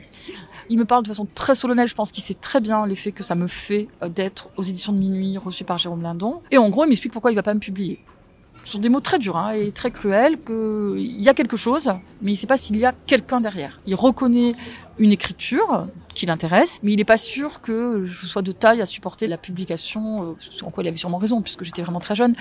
Il 0.69 0.79
me 0.79 0.85
parle 0.85 1.03
de 1.03 1.09
façon 1.09 1.27
très 1.27 1.55
solennelle, 1.55 1.89
je 1.89 1.95
pense 1.95 2.13
qu'il 2.13 2.23
sait 2.23 2.35
très 2.35 2.61
bien 2.61 2.87
l'effet 2.87 3.13
que 3.13 3.23
ça 3.23 3.35
me 3.35 3.47
fait 3.47 3.89
euh, 4.03 4.09
d'être 4.09 4.49
aux 4.57 4.63
éditions 4.63 4.93
de 4.93 4.99
minuit 4.99 5.37
reçu 5.39 5.65
par 5.65 5.79
Jérôme 5.79 6.03
Lindon. 6.03 6.41
Et 6.51 6.59
en 6.59 6.69
gros, 6.69 6.85
il 6.85 6.89
m'explique 6.89 7.13
pourquoi 7.13 7.31
il 7.31 7.35
va 7.35 7.43
pas 7.43 7.55
me 7.55 7.61
publier. 7.61 8.01
Ce 8.65 8.73
sont 8.73 8.79
des 8.79 8.89
mots 8.89 9.01
très 9.01 9.19
durs 9.19 9.37
hein, 9.37 9.53
et 9.53 9.73
très 9.73 9.91
cruels, 9.91 10.39
qu'il 10.43 11.21
y 11.21 11.29
a 11.29 11.35
quelque 11.35 11.57
chose, 11.57 11.89
mais 12.21 12.31
il 12.31 12.35
ne 12.35 12.39
sait 12.39 12.47
pas 12.47 12.57
s'il 12.57 12.77
y 12.77 12.85
a 12.85 12.93
quelqu'un 12.93 13.41
derrière. 13.41 13.81
Il 13.87 13.95
reconnaît 13.95 14.55
une 14.99 15.11
écriture 15.11 15.89
qui 16.15 16.27
l'intéresse, 16.27 16.79
mais 16.83 16.93
il 16.93 16.97
n'est 16.97 17.05
pas 17.05 17.17
sûr 17.17 17.61
que 17.61 18.05
je 18.05 18.27
sois 18.27 18.43
de 18.43 18.53
taille 18.53 18.81
à 18.81 18.87
supporter 18.87 19.27
la 19.27 19.39
publication, 19.39 20.37
euh, 20.37 20.65
en 20.65 20.71
quoi 20.71 20.85
il 20.85 20.89
avait 20.89 20.97
sûrement 20.97 21.19
raison, 21.19 21.43
puisque 21.43 21.65
j'étais 21.65 21.83
vraiment 21.83 22.01
très 22.01 22.15
jeune. 22.15 22.35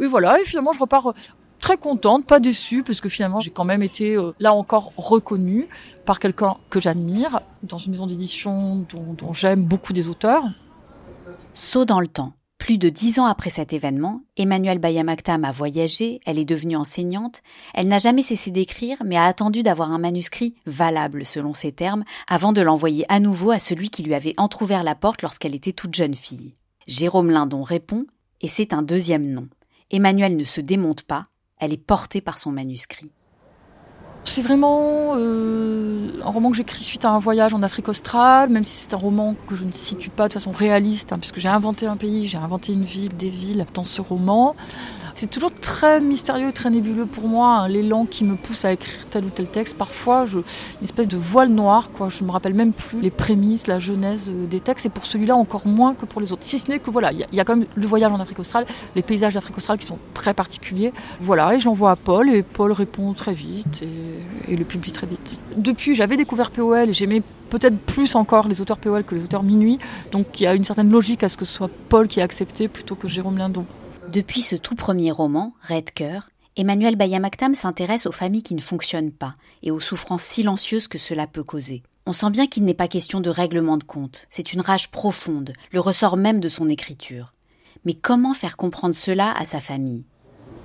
Et 0.00 0.06
voilà, 0.06 0.40
et 0.40 0.44
finalement 0.44 0.72
je 0.72 0.80
repars 0.80 1.12
très 1.58 1.76
contente, 1.76 2.26
pas 2.26 2.40
déçue, 2.40 2.82
parce 2.82 3.00
que 3.00 3.08
finalement 3.08 3.40
j'ai 3.40 3.50
quand 3.50 3.64
même 3.64 3.82
été 3.82 4.16
euh, 4.16 4.32
là 4.40 4.54
encore 4.54 4.92
reconnue 4.96 5.68
par 6.06 6.18
quelqu'un 6.18 6.56
que 6.70 6.80
j'admire, 6.80 7.40
dans 7.62 7.78
une 7.78 7.92
maison 7.92 8.06
d'édition 8.06 8.86
dont 8.90 9.32
j'aime 9.32 9.64
beaucoup 9.64 9.92
des 9.92 10.08
auteurs. 10.08 10.44
Saut 11.52 11.84
dans 11.84 12.00
le 12.00 12.08
temps. 12.08 12.32
Plus 12.60 12.76
de 12.76 12.90
dix 12.90 13.18
ans 13.18 13.24
après 13.24 13.48
cet 13.48 13.72
événement, 13.72 14.20
Emmanuelle 14.36 14.78
Bayamaktam 14.78 15.44
a 15.44 15.50
voyagé, 15.50 16.20
elle 16.26 16.38
est 16.38 16.44
devenue 16.44 16.76
enseignante, 16.76 17.42
elle 17.72 17.88
n'a 17.88 17.98
jamais 17.98 18.22
cessé 18.22 18.50
d'écrire, 18.50 18.98
mais 19.04 19.16
a 19.16 19.24
attendu 19.24 19.62
d'avoir 19.62 19.90
un 19.90 19.98
manuscrit 19.98 20.54
valable 20.66 21.24
selon 21.24 21.54
ses 21.54 21.72
termes, 21.72 22.04
avant 22.28 22.52
de 22.52 22.60
l'envoyer 22.60 23.06
à 23.08 23.18
nouveau 23.18 23.50
à 23.50 23.58
celui 23.58 23.88
qui 23.88 24.02
lui 24.02 24.14
avait 24.14 24.34
entr'ouvert 24.36 24.84
la 24.84 24.94
porte 24.94 25.22
lorsqu'elle 25.22 25.54
était 25.54 25.72
toute 25.72 25.94
jeune 25.94 26.14
fille. 26.14 26.52
Jérôme 26.86 27.30
Lindon 27.30 27.62
répond, 27.62 28.04
et 28.42 28.48
c'est 28.48 28.74
un 28.74 28.82
deuxième 28.82 29.28
nom. 29.28 29.48
Emmanuelle 29.90 30.36
ne 30.36 30.44
se 30.44 30.60
démonte 30.60 31.02
pas, 31.02 31.24
elle 31.58 31.72
est 31.72 31.78
portée 31.78 32.20
par 32.20 32.36
son 32.36 32.52
manuscrit. 32.52 33.10
C'est 34.24 34.42
vraiment 34.42 35.14
euh, 35.16 36.20
un 36.22 36.30
roman 36.30 36.50
que 36.50 36.56
j'écris 36.56 36.84
suite 36.84 37.04
à 37.04 37.10
un 37.10 37.18
voyage 37.18 37.54
en 37.54 37.62
Afrique 37.62 37.88
australe, 37.88 38.50
même 38.50 38.64
si 38.64 38.76
c'est 38.76 38.94
un 38.94 38.98
roman 38.98 39.34
que 39.46 39.56
je 39.56 39.64
ne 39.64 39.72
situe 39.72 40.10
pas 40.10 40.28
de 40.28 40.34
façon 40.34 40.52
réaliste, 40.52 41.12
hein, 41.12 41.18
puisque 41.18 41.38
j'ai 41.38 41.48
inventé 41.48 41.86
un 41.86 41.96
pays, 41.96 42.26
j'ai 42.26 42.38
inventé 42.38 42.72
une 42.72 42.84
ville, 42.84 43.16
des 43.16 43.30
villes 43.30 43.66
dans 43.74 43.84
ce 43.84 44.00
roman. 44.00 44.54
C'est 45.14 45.28
toujours 45.28 45.52
très 45.52 46.00
mystérieux 46.00 46.52
très 46.52 46.70
nébuleux 46.70 47.06
pour 47.06 47.26
moi, 47.26 47.58
hein, 47.58 47.68
l'élan 47.68 48.06
qui 48.06 48.24
me 48.24 48.36
pousse 48.36 48.64
à 48.64 48.72
écrire 48.72 49.06
tel 49.10 49.24
ou 49.24 49.30
tel 49.30 49.48
texte. 49.48 49.76
Parfois, 49.76 50.24
une 50.26 50.42
espèce 50.82 51.08
de 51.08 51.16
voile 51.16 51.48
noir, 51.48 51.90
quoi. 51.90 52.08
Je 52.08 52.24
me 52.24 52.30
rappelle 52.30 52.54
même 52.54 52.72
plus 52.72 53.00
les 53.00 53.10
prémices, 53.10 53.66
la 53.66 53.78
genèse 53.78 54.30
euh, 54.30 54.46
des 54.46 54.60
textes, 54.60 54.86
et 54.86 54.88
pour 54.88 55.04
celui-là 55.04 55.36
encore 55.36 55.66
moins 55.66 55.94
que 55.94 56.06
pour 56.06 56.20
les 56.20 56.32
autres. 56.32 56.44
Si 56.44 56.58
ce 56.58 56.70
n'est 56.70 56.78
que 56.78 56.90
voilà, 56.90 57.12
il 57.12 57.26
y, 57.32 57.40
a 57.40 57.44
quand 57.44 57.56
même 57.56 57.66
le 57.74 57.86
voyage 57.86 58.12
en 58.12 58.20
Afrique 58.20 58.38
australe, 58.38 58.66
les 58.94 59.02
paysages 59.02 59.34
d'Afrique 59.34 59.56
australe 59.56 59.78
qui 59.78 59.86
sont 59.86 59.98
très 60.14 60.34
particuliers. 60.34 60.92
Voilà, 61.20 61.54
et 61.54 61.60
j'envoie 61.60 61.90
à 61.90 61.96
Paul, 61.96 62.30
et 62.30 62.42
Paul 62.42 62.72
répond 62.72 63.12
très 63.12 63.34
vite, 63.34 63.82
et 64.48 64.56
le 64.56 64.64
publie 64.64 64.92
très 64.92 65.06
vite. 65.06 65.40
Depuis, 65.56 65.94
j'avais 65.94 66.16
découvert 66.16 66.50
POL, 66.50 66.88
et 66.88 66.92
j'aimais 66.92 67.22
peut-être 67.50 67.78
plus 67.78 68.14
encore 68.14 68.48
les 68.48 68.60
auteurs 68.60 68.78
POL 68.78 69.04
que 69.04 69.14
les 69.14 69.24
auteurs 69.24 69.42
Minuit, 69.42 69.78
donc 70.12 70.40
il 70.40 70.44
y 70.44 70.46
a 70.46 70.54
une 70.54 70.64
certaine 70.64 70.90
logique 70.90 71.22
à 71.22 71.28
ce 71.28 71.36
que 71.36 71.44
ce 71.44 71.52
soit 71.52 71.70
Paul 71.88 72.08
qui 72.08 72.20
a 72.20 72.24
accepté 72.24 72.68
plutôt 72.68 72.94
que 72.94 73.08
Jérôme 73.08 73.38
Lindon. 73.38 73.66
Depuis 74.08 74.40
ce 74.40 74.56
tout 74.56 74.74
premier 74.74 75.10
roman, 75.10 75.54
Red 75.68 75.92
Cœur, 75.92 76.30
Emmanuel 76.56 76.96
Bayamaktam 76.96 77.54
s'intéresse 77.54 78.06
aux 78.06 78.12
familles 78.12 78.42
qui 78.42 78.54
ne 78.54 78.60
fonctionnent 78.60 79.12
pas 79.12 79.34
et 79.62 79.70
aux 79.70 79.80
souffrances 79.80 80.22
silencieuses 80.22 80.88
que 80.88 80.98
cela 80.98 81.26
peut 81.26 81.44
causer. 81.44 81.82
On 82.06 82.12
sent 82.12 82.30
bien 82.30 82.46
qu'il 82.46 82.64
n'est 82.64 82.74
pas 82.74 82.88
question 82.88 83.20
de 83.20 83.30
règlement 83.30 83.76
de 83.76 83.84
compte, 83.84 84.26
c'est 84.30 84.52
une 84.52 84.60
rage 84.60 84.90
profonde, 84.90 85.52
le 85.72 85.80
ressort 85.80 86.16
même 86.16 86.40
de 86.40 86.48
son 86.48 86.68
écriture. 86.68 87.34
Mais 87.84 87.94
comment 87.94 88.34
faire 88.34 88.56
comprendre 88.56 88.94
cela 88.94 89.32
à 89.32 89.44
sa 89.44 89.60
famille? 89.60 90.04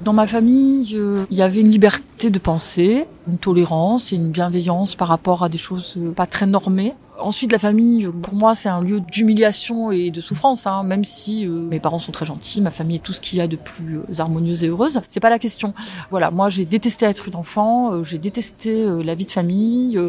Dans 0.01 0.13
ma 0.13 0.27
famille, 0.27 0.95
euh, 0.95 1.25
il 1.31 1.37
y 1.37 1.41
avait 1.41 1.61
une 1.61 1.71
liberté 1.71 2.29
de 2.29 2.39
penser, 2.39 3.07
une 3.27 3.37
tolérance 3.37 4.11
et 4.11 4.17
une 4.17 4.31
bienveillance 4.31 4.95
par 4.95 5.07
rapport 5.07 5.43
à 5.43 5.49
des 5.49 5.57
choses 5.57 5.95
euh, 5.97 6.11
pas 6.11 6.25
très 6.25 6.45
normées. 6.45 6.93
Ensuite, 7.17 7.51
la 7.51 7.59
famille, 7.59 8.09
pour 8.21 8.35
moi, 8.35 8.55
c'est 8.55 8.67
un 8.67 8.81
lieu 8.81 8.99
d'humiliation 8.99 9.91
et 9.91 10.11
de 10.11 10.19
souffrance, 10.19 10.67
hein, 10.67 10.83
même 10.83 11.05
si 11.05 11.45
euh, 11.45 11.49
mes 11.49 11.79
parents 11.79 11.99
sont 11.99 12.11
très 12.11 12.25
gentils, 12.25 12.59
ma 12.59 12.71
famille 12.71 12.97
est 12.97 12.99
tout 12.99 13.13
ce 13.13 13.21
qu'il 13.21 13.39
y 13.39 13.41
a 13.41 13.47
de 13.47 13.55
plus 13.55 13.99
euh, 13.99 14.19
harmonieuse 14.19 14.63
et 14.63 14.67
heureuse. 14.67 15.01
C'est 15.07 15.21
pas 15.21 15.29
la 15.29 15.39
question. 15.39 15.73
Voilà, 16.11 16.29
moi, 16.29 16.49
j'ai 16.49 16.65
détesté 16.65 17.05
être 17.05 17.27
une 17.27 17.35
enfant, 17.35 17.93
euh, 17.93 18.03
j'ai 18.03 18.17
détesté 18.17 18.85
la 19.03 19.15
vie 19.15 19.25
de 19.25 19.31
famille, 19.31 19.99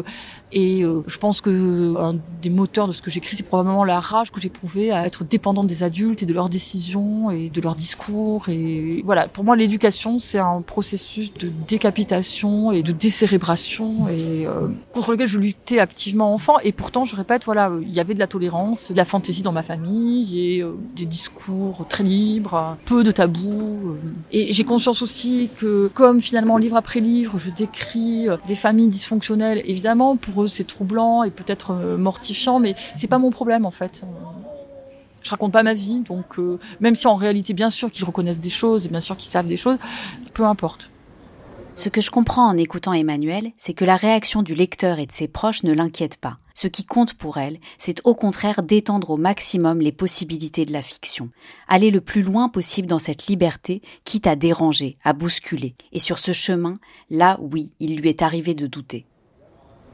et 0.51 0.81
je 0.81 1.17
pense 1.17 1.41
que 1.41 1.95
un 1.97 2.15
des 2.41 2.49
moteurs 2.49 2.87
de 2.87 2.93
ce 2.93 3.01
que 3.01 3.09
j'écris, 3.09 3.35
c'est 3.35 3.43
probablement 3.43 3.83
la 3.83 3.99
rage 3.99 4.31
que 4.31 4.39
j'éprouvais 4.39 4.91
à 4.91 5.05
être 5.05 5.23
dépendante 5.23 5.67
des 5.67 5.83
adultes 5.83 6.23
et 6.23 6.25
de 6.25 6.33
leurs 6.33 6.49
décisions 6.49 7.31
et 7.31 7.49
de 7.49 7.61
leurs 7.61 7.75
discours. 7.75 8.49
Et 8.49 9.01
voilà, 9.03 9.27
pour 9.27 9.43
moi, 9.43 9.55
l'éducation, 9.55 10.19
c'est 10.19 10.39
un 10.39 10.61
processus 10.61 11.33
de 11.33 11.51
décapitation 11.67 12.71
et 12.71 12.83
de 12.83 12.91
décérébration 12.91 14.07
et 14.09 14.47
contre 14.93 15.11
lequel 15.11 15.27
je 15.27 15.39
luttais 15.39 15.79
activement 15.79 16.33
enfant. 16.33 16.59
Et 16.63 16.71
pourtant, 16.71 16.96
je 17.05 17.15
répète, 17.15 17.45
voilà, 17.45 17.71
il 17.81 17.93
y 17.93 17.99
avait 17.99 18.13
de 18.13 18.19
la 18.19 18.27
tolérance, 18.27 18.91
de 18.91 18.97
la 18.97 19.05
fantaisie 19.05 19.41
dans 19.41 19.51
ma 19.51 19.63
famille 19.63 20.39
et 20.39 20.61
euh, 20.61 20.73
des 20.95 21.05
discours 21.05 21.85
très 21.87 22.03
libres, 22.03 22.77
peu 22.85 23.03
de 23.03 23.11
tabous. 23.11 23.95
Euh. 24.03 24.13
Et 24.31 24.53
j'ai 24.53 24.63
conscience 24.63 25.01
aussi 25.01 25.49
que, 25.55 25.89
comme 25.93 26.21
finalement 26.21 26.57
livre 26.57 26.75
après 26.75 26.99
livre, 26.99 27.39
je 27.39 27.49
décris 27.49 28.29
euh, 28.29 28.37
des 28.47 28.55
familles 28.55 28.87
dysfonctionnelles. 28.87 29.61
Évidemment, 29.65 30.17
pour 30.17 30.43
eux, 30.43 30.47
c'est 30.47 30.65
troublant 30.65 31.23
et 31.23 31.31
peut-être 31.31 31.73
mortifiant, 31.97 32.59
mais 32.59 32.75
c'est 32.93 33.07
pas 33.07 33.19
mon 33.19 33.31
problème 33.31 33.65
en 33.65 33.71
fait. 33.71 34.05
Je 35.23 35.29
raconte 35.29 35.51
pas 35.51 35.63
ma 35.63 35.73
vie, 35.73 36.01
donc 36.01 36.37
même 36.79 36.95
si 36.95 37.07
en 37.07 37.15
réalité, 37.15 37.53
bien 37.53 37.69
sûr, 37.69 37.91
qu'ils 37.91 38.05
reconnaissent 38.05 38.39
des 38.39 38.49
choses 38.49 38.85
et 38.85 38.89
bien 38.89 39.01
sûr 39.01 39.17
qu'ils 39.17 39.29
savent 39.29 39.47
des 39.47 39.57
choses, 39.57 39.77
peu 40.33 40.45
importe. 40.45 40.89
Ce 41.77 41.89
que 41.89 42.01
je 42.01 42.09
comprends 42.09 42.47
en 42.47 42.57
écoutant 42.57 42.91
Emmanuel, 42.91 43.51
c'est 43.55 43.75
que 43.75 43.85
la 43.85 43.97
réaction 43.97 44.41
du 44.41 44.55
lecteur 44.55 44.97
et 44.97 45.05
de 45.05 45.11
ses 45.11 45.27
proches 45.27 45.61
ne 45.61 45.73
l'inquiète 45.73 46.17
pas. 46.17 46.37
Ce 46.59 46.67
qui 46.67 46.85
compte 46.85 47.13
pour 47.13 47.37
elle, 47.37 47.59
c'est 47.77 48.01
au 48.03 48.15
contraire 48.15 48.63
d'étendre 48.63 49.11
au 49.11 49.17
maximum 49.17 49.79
les 49.79 49.91
possibilités 49.91 50.65
de 50.65 50.73
la 50.73 50.81
fiction, 50.81 51.29
aller 51.67 51.91
le 51.91 52.01
plus 52.01 52.23
loin 52.23 52.49
possible 52.49 52.87
dans 52.87 52.97
cette 52.97 53.27
liberté, 53.27 53.83
quitte 54.05 54.25
à 54.25 54.35
déranger, 54.35 54.97
à 55.03 55.13
bousculer. 55.13 55.75
Et 55.93 55.99
sur 55.99 56.17
ce 56.17 56.31
chemin, 56.31 56.79
là, 57.11 57.37
oui, 57.43 57.69
il 57.79 57.97
lui 57.97 58.09
est 58.09 58.23
arrivé 58.23 58.55
de 58.55 58.65
douter. 58.65 59.05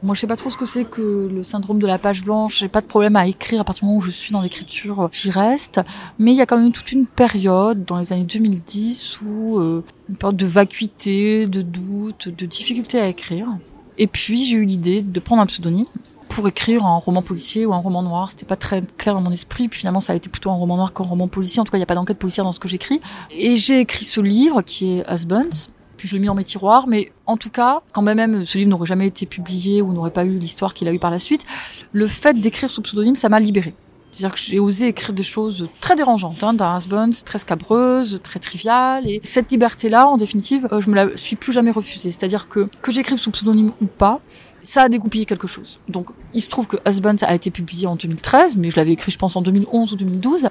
Moi, 0.03 0.15
je 0.15 0.21
sais 0.21 0.27
pas 0.27 0.37
trop 0.37 0.49
ce 0.49 0.55
que 0.55 0.65
c'est 0.65 0.85
que 0.85 1.27
le 1.29 1.43
syndrome 1.43 1.79
de 1.79 1.87
la 1.87 1.99
page 1.99 2.23
blanche. 2.23 2.59
J'ai 2.59 2.69
pas 2.69 2.79
de 2.79 2.87
problème 2.87 3.17
à 3.17 3.27
écrire 3.27 3.59
à 3.59 3.65
partir 3.65 3.81
du 3.81 3.87
moment 3.87 3.99
où 3.99 4.01
je 4.01 4.11
suis 4.11 4.31
dans 4.31 4.41
l'écriture, 4.41 5.09
j'y 5.11 5.31
reste. 5.31 5.81
Mais 6.17 6.31
il 6.31 6.37
y 6.37 6.41
a 6.41 6.45
quand 6.45 6.57
même 6.57 6.71
toute 6.71 6.93
une 6.93 7.07
période 7.07 7.83
dans 7.83 7.99
les 7.99 8.13
années 8.13 8.23
2010 8.23 9.19
où 9.23 9.59
euh, 9.59 9.83
une 10.07 10.15
période 10.15 10.37
de 10.37 10.45
vacuité, 10.45 11.45
de 11.45 11.61
doute, 11.61 12.29
de 12.29 12.45
difficulté 12.45 13.01
à 13.01 13.09
écrire. 13.09 13.49
Et 13.97 14.07
puis 14.07 14.45
j'ai 14.45 14.55
eu 14.55 14.65
l'idée 14.65 15.01
de 15.01 15.19
prendre 15.19 15.41
un 15.41 15.45
pseudonyme 15.45 15.87
pour 16.33 16.47
écrire 16.47 16.85
un 16.85 16.97
roman 16.97 17.21
policier 17.21 17.65
ou 17.65 17.73
un 17.73 17.77
roman 17.77 18.01
noir. 18.01 18.31
C'était 18.31 18.45
pas 18.45 18.55
très 18.55 18.81
clair 18.97 19.13
dans 19.13 19.21
mon 19.21 19.31
esprit. 19.31 19.67
Puis 19.67 19.79
finalement, 19.79 20.01
ça 20.01 20.13
a 20.13 20.15
été 20.15 20.29
plutôt 20.29 20.49
un 20.49 20.55
roman 20.55 20.77
noir 20.77 20.93
qu'un 20.93 21.03
roman 21.03 21.27
policier. 21.27 21.59
En 21.59 21.63
tout 21.63 21.71
cas, 21.71 21.77
il 21.77 21.81
n'y 21.81 21.83
a 21.83 21.87
pas 21.87 21.95
d'enquête 21.95 22.17
policière 22.17 22.43
dans 22.43 22.51
ce 22.51 22.59
que 22.59 22.67
j'écris. 22.67 23.01
Et 23.31 23.55
j'ai 23.55 23.79
écrit 23.79 24.05
ce 24.05 24.19
livre 24.19 24.61
qui 24.61 24.97
est 24.97 25.11
Husbands. 25.11 25.69
Puis 25.97 26.07
je 26.07 26.15
l'ai 26.15 26.19
mis 26.19 26.29
en 26.29 26.35
mes 26.35 26.43
tiroirs. 26.43 26.87
Mais 26.87 27.11
en 27.25 27.37
tout 27.37 27.49
cas, 27.49 27.81
quand 27.91 28.01
même 28.01 28.45
ce 28.45 28.57
livre 28.57 28.69
n'aurait 28.69 28.87
jamais 28.87 29.07
été 29.07 29.25
publié 29.25 29.81
ou 29.81 29.93
n'aurait 29.93 30.11
pas 30.11 30.25
eu 30.25 30.37
l'histoire 30.37 30.73
qu'il 30.73 30.87
a 30.87 30.93
eu 30.93 30.99
par 30.99 31.11
la 31.11 31.19
suite, 31.19 31.45
le 31.91 32.07
fait 32.07 32.39
d'écrire 32.39 32.69
sous 32.69 32.81
pseudonyme, 32.81 33.15
ça 33.15 33.29
m'a 33.29 33.39
libéré. 33.39 33.75
C'est-à-dire 34.13 34.35
que 34.35 34.39
j'ai 34.39 34.59
osé 34.59 34.87
écrire 34.89 35.11
des 35.11 35.23
choses 35.23 35.67
très 35.81 35.95
dérangeantes, 35.95 36.43
hein, 36.43 36.53
d'un 36.53 36.77
husband, 36.77 37.09
très 37.25 37.39
scabreuses, 37.39 38.19
très 38.21 38.39
triviales. 38.39 39.09
Et 39.09 39.19
cette 39.23 39.49
liberté-là, 39.51 40.07
en 40.07 40.17
définitive, 40.17 40.67
euh, 40.71 40.79
je 40.81 40.89
me 40.89 40.95
la 40.95 41.17
suis 41.17 41.35
plus 41.35 41.51
jamais 41.51 41.71
refusée. 41.71 42.11
C'est-à-dire 42.11 42.47
que 42.47 42.69
que 42.83 42.91
j'écrive 42.91 43.17
sous 43.17 43.31
pseudonyme 43.31 43.73
ou 43.81 43.87
pas, 43.87 44.21
ça 44.61 44.83
a 44.83 44.89
dégoupillé 44.89 45.25
quelque 45.25 45.47
chose. 45.47 45.79
Donc, 45.89 46.09
il 46.31 46.41
se 46.41 46.47
trouve 46.47 46.67
que 46.67 46.77
Husbands 46.87 47.23
a 47.23 47.33
été 47.33 47.49
publié 47.49 47.87
en 47.87 47.95
2013, 47.95 48.55
mais 48.55 48.69
je 48.69 48.75
l'avais 48.75 48.93
écrit, 48.93 49.11
je 49.11 49.17
pense, 49.17 49.35
en 49.35 49.41
2011 49.41 49.93
ou 49.93 49.95
2012. 49.95 50.49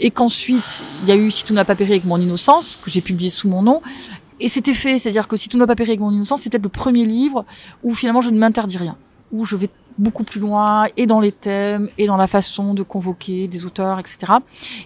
Et 0.00 0.10
qu'ensuite, 0.10 0.82
il 1.02 1.08
y 1.10 1.12
a 1.12 1.16
eu 1.16 1.30
Si 1.30 1.44
tout 1.44 1.52
n'a 1.52 1.66
pas 1.66 1.74
péri 1.74 1.92
avec 1.92 2.04
mon 2.04 2.18
innocence, 2.18 2.78
que 2.82 2.90
j'ai 2.90 3.02
publié 3.02 3.28
sous 3.28 3.48
mon 3.48 3.62
nom. 3.62 3.82
Et 4.40 4.48
c'était 4.48 4.74
fait, 4.74 4.98
c'est-à-dire 4.98 5.28
que 5.28 5.36
Si 5.36 5.50
tout 5.50 5.58
n'a 5.58 5.66
pas 5.66 5.76
péri 5.76 5.90
avec 5.90 6.00
mon 6.00 6.10
innocence, 6.10 6.40
c'était 6.40 6.58
le 6.58 6.70
premier 6.70 7.04
livre 7.04 7.44
où 7.82 7.92
finalement 7.92 8.22
je 8.22 8.30
ne 8.30 8.38
m'interdis 8.38 8.78
rien. 8.78 8.96
Où 9.34 9.44
je 9.44 9.56
vais 9.56 9.68
beaucoup 9.98 10.24
plus 10.24 10.40
loin 10.40 10.86
et 10.96 11.06
dans 11.06 11.20
les 11.20 11.32
thèmes 11.32 11.88
et 11.98 12.06
dans 12.06 12.16
la 12.16 12.26
façon 12.26 12.74
de 12.74 12.82
convoquer 12.82 13.48
des 13.48 13.64
auteurs, 13.64 13.98
etc. 13.98 14.34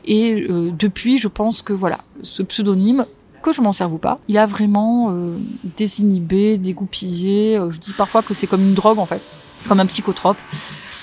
Et 0.04 0.46
euh, 0.50 0.70
depuis, 0.70 1.18
je 1.18 1.28
pense 1.28 1.62
que 1.62 1.72
voilà, 1.72 2.00
ce 2.22 2.42
pseudonyme 2.42 3.06
que 3.42 3.52
je 3.52 3.60
m'en 3.60 3.72
serve 3.72 3.94
ou 3.94 3.98
pas. 3.98 4.18
Il 4.28 4.36
a 4.36 4.46
vraiment 4.46 5.10
euh, 5.10 5.38
désinhibé, 5.76 6.58
dégoupillé. 6.58 7.56
Euh, 7.56 7.70
je 7.70 7.78
dis 7.78 7.92
parfois 7.92 8.22
que 8.22 8.34
c'est 8.34 8.46
comme 8.46 8.62
une 8.62 8.74
drogue 8.74 8.98
en 8.98 9.06
fait. 9.06 9.22
C'est 9.60 9.68
comme 9.68 9.80
un 9.80 9.86
psychotrope. 9.86 10.38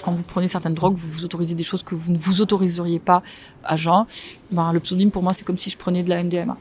Quand 0.04 0.12
vous 0.12 0.24
prenez 0.24 0.48
certaines 0.48 0.76
drogues, 0.76 0.96
vous 0.96 1.10
vous 1.10 1.26
autorisez 1.26 1.56
des 1.56 1.64
choses 1.64 1.82
que 1.82 1.96
vous 1.96 2.12
ne 2.12 2.18
vous 2.18 2.42
autoriseriez 2.42 3.00
pas 3.00 3.24
à 3.64 3.76
jeun. 3.76 4.06
Ben, 4.52 4.72
le 4.72 4.80
pseudonyme 4.80 5.12
pour 5.12 5.24
moi, 5.24 5.34
c'est 5.34 5.46
comme 5.46 5.58
si 5.58 5.70
je 5.70 5.78
prenais 5.78 6.04
de 6.04 6.10
la 6.10 6.24
MDMA. 6.24 6.58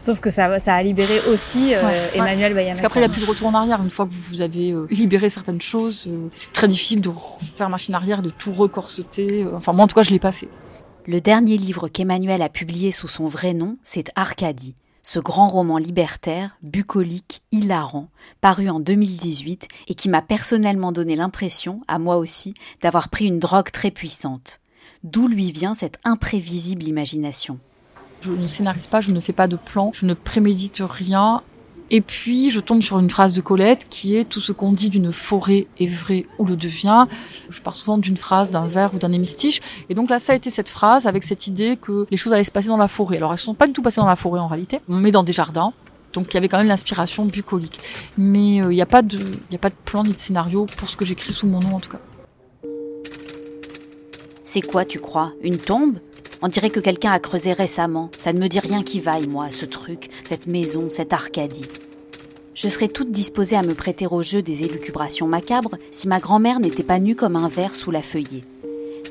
Sauf 0.00 0.20
que 0.20 0.30
ça, 0.30 0.58
ça 0.58 0.74
a 0.74 0.82
libéré 0.82 1.20
aussi 1.30 1.74
euh, 1.74 1.82
Emmanuel 2.14 2.54
Bayama. 2.54 2.70
Parce 2.70 2.80
qu'après, 2.80 3.00
il 3.00 3.02
n'y 3.02 3.10
a 3.10 3.12
plus 3.12 3.20
de 3.20 3.26
retour 3.26 3.48
en 3.48 3.54
arrière. 3.54 3.82
Une 3.82 3.90
fois 3.90 4.06
que 4.06 4.12
vous 4.12 4.40
avez 4.40 4.72
euh, 4.72 4.86
libéré 4.90 5.28
certaines 5.28 5.60
choses, 5.60 6.06
euh, 6.08 6.28
c'est 6.32 6.52
très 6.52 6.68
difficile 6.68 7.02
de 7.02 7.10
faire 7.42 7.68
machine 7.68 7.94
arrière, 7.94 8.22
de 8.22 8.30
tout 8.30 8.50
recorseter. 8.50 9.46
Enfin, 9.54 9.74
moi, 9.74 9.84
en 9.84 9.88
tout 9.88 9.94
cas, 9.94 10.02
je 10.02 10.10
l'ai 10.10 10.18
pas 10.18 10.32
fait. 10.32 10.48
Le 11.06 11.20
dernier 11.20 11.58
livre 11.58 11.88
qu'Emmanuel 11.88 12.40
a 12.40 12.48
publié 12.48 12.92
sous 12.92 13.08
son 13.08 13.26
vrai 13.26 13.52
nom, 13.52 13.76
c'est 13.82 14.10
Arcadie 14.16 14.74
ce 15.02 15.18
grand 15.18 15.48
roman 15.48 15.78
libertaire, 15.78 16.58
bucolique, 16.62 17.42
hilarant, 17.52 18.08
paru 18.42 18.68
en 18.68 18.80
2018 18.80 19.66
et 19.88 19.94
qui 19.94 20.10
m'a 20.10 20.20
personnellement 20.20 20.92
donné 20.92 21.16
l'impression, 21.16 21.80
à 21.88 21.98
moi 21.98 22.18
aussi, 22.18 22.52
d'avoir 22.82 23.08
pris 23.08 23.24
une 23.24 23.38
drogue 23.38 23.70
très 23.72 23.90
puissante. 23.90 24.60
D'où 25.02 25.26
lui 25.26 25.52
vient 25.52 25.72
cette 25.72 25.98
imprévisible 26.04 26.84
imagination? 26.84 27.58
Je 28.20 28.32
ne 28.32 28.46
scénarise 28.46 28.86
pas, 28.86 29.00
je 29.00 29.12
ne 29.12 29.20
fais 29.20 29.32
pas 29.32 29.48
de 29.48 29.56
plan, 29.56 29.92
je 29.94 30.06
ne 30.06 30.14
prémédite 30.14 30.82
rien 30.88 31.42
et 31.92 32.00
puis, 32.00 32.50
je 32.52 32.60
tombe 32.60 32.82
sur 32.82 33.00
une 33.00 33.10
phrase 33.10 33.32
de 33.32 33.40
Colette 33.40 33.88
qui 33.90 34.14
est 34.14 34.24
tout 34.24 34.38
ce 34.40 34.52
qu'on 34.52 34.72
dit 34.72 34.90
d'une 34.90 35.12
forêt 35.12 35.66
est 35.78 35.88
vrai 35.88 36.24
ou 36.38 36.44
le 36.44 36.56
devient. 36.56 37.06
Je 37.50 37.60
pars 37.60 37.74
souvent 37.74 37.98
d'une 37.98 38.16
phrase, 38.16 38.50
d'un 38.50 38.66
vers 38.66 38.94
ou 38.94 38.98
d'un 38.98 39.12
hémistiche. 39.12 39.60
Et 39.88 39.94
donc 39.94 40.08
là, 40.08 40.20
ça 40.20 40.32
a 40.32 40.36
été 40.36 40.50
cette 40.50 40.68
phrase 40.68 41.08
avec 41.08 41.24
cette 41.24 41.48
idée 41.48 41.76
que 41.76 42.06
les 42.10 42.16
choses 42.16 42.32
allaient 42.32 42.44
se 42.44 42.52
passer 42.52 42.68
dans 42.68 42.76
la 42.76 42.86
forêt. 42.86 43.16
Alors, 43.16 43.32
elles 43.32 43.34
ne 43.34 43.40
sont 43.40 43.54
pas 43.54 43.66
du 43.66 43.72
tout 43.72 43.82
passées 43.82 44.00
dans 44.00 44.06
la 44.06 44.14
forêt 44.14 44.38
en 44.38 44.46
réalité. 44.46 44.80
Met 44.88 45.10
dans 45.10 45.24
des 45.24 45.32
jardins. 45.32 45.72
Donc 46.12 46.26
il 46.30 46.34
y 46.34 46.36
avait 46.38 46.48
quand 46.48 46.58
même 46.58 46.68
l'inspiration 46.68 47.24
bucolique. 47.24 47.80
Mais 48.16 48.62
euh, 48.62 48.72
il 48.72 48.76
n'y 48.76 48.80
a, 48.80 48.84
a 48.84 48.86
pas 48.86 49.02
de 49.02 49.18
plan 49.84 50.04
ni 50.04 50.12
de 50.12 50.18
scénario 50.18 50.66
pour 50.76 50.88
ce 50.88 50.96
que 50.96 51.04
j'écris 51.04 51.32
sous 51.32 51.46
mon 51.46 51.60
nom 51.60 51.74
en 51.74 51.80
tout 51.80 51.90
cas. 51.90 52.00
C'est 54.44 54.62
quoi, 54.62 54.84
tu 54.84 54.98
crois? 54.98 55.32
Une 55.42 55.58
tombe? 55.58 55.98
On 56.42 56.48
dirait 56.48 56.70
que 56.70 56.80
quelqu'un 56.80 57.12
a 57.12 57.18
creusé 57.18 57.52
récemment. 57.52 58.10
Ça 58.18 58.32
ne 58.32 58.40
me 58.40 58.48
dit 58.48 58.60
rien 58.60 58.82
qui 58.82 59.00
vaille, 59.00 59.28
moi, 59.28 59.50
ce 59.50 59.64
truc, 59.64 60.10
cette 60.24 60.46
maison, 60.46 60.88
cette 60.90 61.12
Arcadie. 61.12 61.66
Je 62.54 62.68
serais 62.68 62.88
toute 62.88 63.12
disposée 63.12 63.56
à 63.56 63.62
me 63.62 63.74
prêter 63.74 64.06
au 64.06 64.22
jeu 64.22 64.42
des 64.42 64.64
élucubrations 64.64 65.26
macabres 65.26 65.76
si 65.90 66.08
ma 66.08 66.20
grand-mère 66.20 66.60
n'était 66.60 66.82
pas 66.82 66.98
nue 66.98 67.16
comme 67.16 67.36
un 67.36 67.48
ver 67.48 67.74
sous 67.74 67.90
la 67.90 68.02
feuillée. 68.02 68.44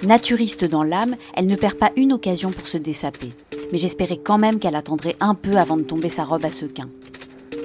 Naturiste 0.04 0.66
dans 0.66 0.84
l'âme, 0.84 1.16
elle 1.34 1.48
ne 1.48 1.56
perd 1.56 1.76
pas 1.76 1.92
une 1.96 2.14
occasion 2.14 2.52
pour 2.52 2.68
se 2.68 2.78
dessaper. 2.78 3.34
Mais 3.72 3.78
j'espérais 3.78 4.18
quand 4.18 4.38
même 4.38 4.60
qu'elle 4.60 4.76
attendrait 4.76 5.16
un 5.20 5.36
peu 5.36 5.58
avant 5.58 5.78
de 5.78 5.84
tomber 5.84 6.10
sa 6.10 6.24
robe 6.24 6.46
à 6.46 6.52
sequin. 6.52 6.90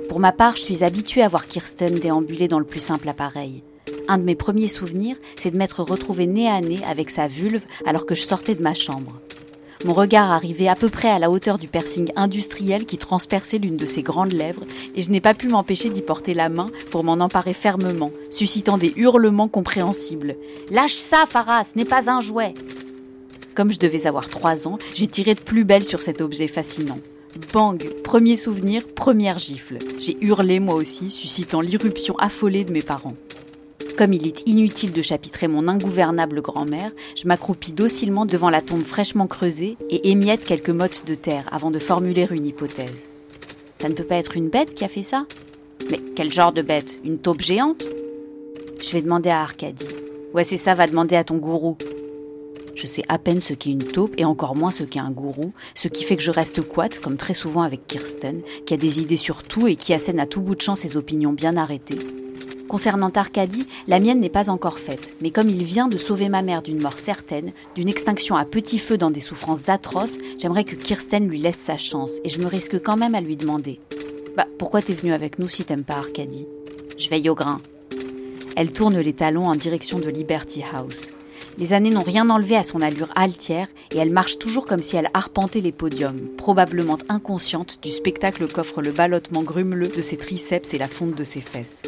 Pour 0.09 0.21
ma 0.21 0.33
part, 0.33 0.57
je 0.57 0.63
suis 0.63 0.85
habituée 0.85 1.23
à 1.23 1.29
voir 1.29 1.47
Kirsten 1.47 1.99
déambuler 1.99 2.49
dans 2.49 2.59
le 2.59 2.65
plus 2.65 2.81
simple 2.81 3.09
appareil. 3.09 3.63
Un 4.09 4.19
de 4.19 4.25
mes 4.25 4.35
premiers 4.35 4.69
souvenirs, 4.69 5.17
c'est 5.37 5.51
de 5.51 5.57
m'être 5.57 5.83
retrouvée 5.83 6.27
nez 6.27 6.49
à 6.49 6.61
nez 6.61 6.81
avec 6.87 7.11
sa 7.11 7.29
vulve 7.29 7.63
alors 7.87 8.07
que 8.07 8.15
je 8.15 8.27
sortais 8.27 8.55
de 8.55 8.63
ma 8.63 8.75
chambre. 8.75 9.21
Mon 9.85 9.93
regard 9.93 10.31
arrivait 10.31 10.69
à 10.69 10.77
peu 10.77 10.89
près 10.89 11.09
à 11.09 11.19
la 11.19 11.31
hauteur 11.31 11.59
du 11.59 11.69
piercing 11.69 12.11
industriel 12.17 12.87
qui 12.87 12.97
transperçait 12.97 13.59
l'une 13.59 13.77
de 13.77 13.85
ses 13.85 14.03
grandes 14.03 14.33
lèvres, 14.33 14.63
et 14.95 15.03
je 15.03 15.11
n'ai 15.11 15.21
pas 15.21 15.35
pu 15.35 15.49
m'empêcher 15.49 15.91
d'y 15.91 16.01
porter 16.01 16.33
la 16.33 16.49
main 16.49 16.69
pour 16.91 17.05
m'en 17.05 17.15
emparer 17.15 17.53
fermement, 17.53 18.11
suscitant 18.31 18.79
des 18.79 18.95
hurlements 18.97 19.49
compréhensibles. 19.49 20.37
Lâche 20.71 20.95
ça, 20.95 21.27
Farah, 21.29 21.65
ce 21.65 21.77
n'est 21.77 21.85
pas 21.85 22.11
un 22.11 22.23
jouet. 22.23 22.55
Comme 23.55 23.71
je 23.71 23.79
devais 23.79 24.07
avoir 24.07 24.31
trois 24.31 24.67
ans, 24.67 24.79
j'ai 24.95 25.07
tiré 25.07 25.35
de 25.35 25.41
plus 25.41 25.65
belle 25.65 25.85
sur 25.85 26.01
cet 26.01 26.23
objet 26.23 26.49
fascinant. 26.49 26.99
Bang 27.53 27.87
Premier 28.03 28.37
souvenir, 28.37 28.87
première 28.89 29.39
gifle. 29.39 29.79
J'ai 29.99 30.17
hurlé 30.23 30.61
moi 30.61 30.77
aussi, 30.77 31.11
suscitant 31.11 31.61
l'irruption 31.61 32.17
affolée 32.19 32.65
de 32.65 32.73
mes 32.73 32.83
parents. 32.83 33.17
Comme 33.97 34.13
il 34.13 34.27
est 34.27 34.43
inutile 34.49 34.91
de 34.91 35.03
chapitrer 35.03 35.47
mon 35.47 35.69
ingouvernable 35.69 36.43
grand-mère, 36.43 36.91
je 37.15 37.29
m'accroupis 37.29 37.71
docilement 37.71 38.27
devant 38.27 38.51
la 38.51 38.61
tombe 38.61 38.83
fraîchement 38.83 39.29
creusée 39.29 39.77
et 39.89 40.11
émiette 40.11 40.45
quelques 40.45 40.71
mottes 40.71 41.07
de 41.07 41.15
terre 41.15 41.49
avant 41.53 41.71
de 41.71 41.79
formuler 41.79 42.27
une 42.33 42.47
hypothèse. 42.47 43.07
Ça 43.77 43.89
ne 43.89 43.95
peut 43.95 44.03
pas 44.03 44.17
être 44.17 44.37
une 44.37 44.49
bête 44.49 44.75
qui 44.75 44.85
a 44.85 44.89
fait 44.89 45.05
ça? 45.05 45.27
Mais 45.91 46.01
quel 46.17 46.33
genre 46.33 46.53
de 46.53 46.63
bête? 46.63 46.99
Une 47.05 47.19
taupe 47.19 47.41
géante? 47.41 47.85
Je 48.83 48.91
vais 48.91 49.03
demander 49.03 49.31
à 49.31 49.43
Arcadie. 49.43 49.87
Ouais, 50.33 50.43
c'est 50.45 50.57
ça, 50.57 50.75
va 50.75 50.89
demander 50.89 51.15
à 51.15 51.23
ton 51.23 51.37
gourou. 51.37 51.77
Je 52.75 52.89
sais 52.89 53.05
à 53.09 53.19
peine 53.19 53.41
ce 53.41 53.55
qu'est 53.55 53.71
une 53.71 53.85
taupe 53.85 54.15
et 54.19 54.25
encore 54.25 54.57
moins 54.57 54.73
ce 54.73 54.83
qu'est 54.83 54.99
un 54.99 55.13
gourou, 55.13 55.53
ce 55.77 55.87
qui 55.87 56.03
fait 56.03 56.17
que 56.17 56.23
je 56.23 56.33
reste 56.33 56.63
quate, 56.63 56.99
comme 56.99 57.17
très 57.17 57.35
souvent 57.35 57.63
avec 57.63 57.87
Kirsten, 57.87 58.41
qui 58.67 58.75
a 58.75 58.77
des 58.77 58.99
idées 58.99 59.17
sur 59.17 59.45
tout 59.45 59.69
et 59.69 59.77
qui 59.77 59.95
assène 59.95 60.19
à 60.19 60.27
tout 60.27 60.41
bout 60.41 60.57
de 60.57 60.61
champ 60.61 60.75
ses 60.75 60.97
opinions 60.97 61.33
bien 61.33 61.57
arrêtées. 61.57 62.01
Concernant 62.69 63.11
Arcadie, 63.11 63.67
la 63.87 64.01
mienne 64.01 64.21
n'est 64.21 64.31
pas 64.31 64.49
encore 64.49 64.79
faite, 64.79 65.15
mais 65.21 65.31
comme 65.31 65.51
il 65.51 65.65
vient 65.65 65.87
de 65.87 65.99
sauver 65.99 66.29
ma 66.29 66.43
mère 66.43 66.63
d'une 66.63 66.81
mort 66.81 66.99
certaine, 66.99 67.53
d'une 67.75 67.89
extinction 67.89 68.37
à 68.37 68.45
petit 68.47 68.79
feu 68.79 68.97
dans 68.97 69.11
des 69.11 69.21
souffrances 69.21 69.69
atroces, 69.69 70.19
j'aimerais 70.39 70.65
que 70.65 70.75
Kirsten 70.75 71.29
lui 71.29 71.39
laisse 71.39 71.59
sa 71.63 71.77
chance, 71.77 72.13
et 72.25 72.31
je 72.31 72.41
me 72.41 72.47
risque 72.47 72.83
quand 72.83 72.97
même 72.97 73.15
à 73.15 73.21
lui 73.21 73.37
demander 73.37 73.81
Bah, 74.37 74.47
pourquoi 74.59 74.81
t'es 74.81 74.95
venu 74.95 75.13
avec 75.13 75.39
nous 75.39 75.49
si 75.49 75.65
t'aimes 75.65 75.85
pas 75.85 75.97
Arcadie? 75.97 76.47
Je 76.99 77.11
veille 77.11 77.29
au 77.29 77.35
grain. 77.35 77.61
Elle 78.57 78.73
tourne 78.73 78.99
les 78.99 79.13
talons 79.13 79.49
en 79.49 79.57
direction 79.57 79.99
de 79.99 80.09
Liberty 80.09 80.63
House. 80.73 81.13
Les 81.59 81.73
années 81.73 81.91
n'ont 81.91 82.03
rien 82.03 82.31
enlevé 82.31 82.57
à 82.57 82.63
son 82.63 82.81
allure 82.81 83.11
altière 83.15 83.69
et 83.93 83.99
elle 83.99 84.11
marche 84.11 84.39
toujours 84.39 84.67
comme 84.67 84.83
si 84.83 84.97
elle 84.97 85.11
arpentait 85.13 85.61
les 85.61 85.73
podiums, 85.73 86.29
probablement 86.37 86.99
inconsciente 87.09 87.79
du 87.83 87.91
spectacle 87.91 88.49
qu'offre 88.49 88.83
le 88.83 88.91
ballottement 88.91 89.43
grumeleux 89.43 89.89
de 89.89 90.03
ses 90.03 90.17
triceps 90.17 90.73
et 90.75 90.79
la 90.79 90.89
fonte 90.89 91.15
de 91.15 91.25
ses 91.25 91.41
fesses. 91.41 91.83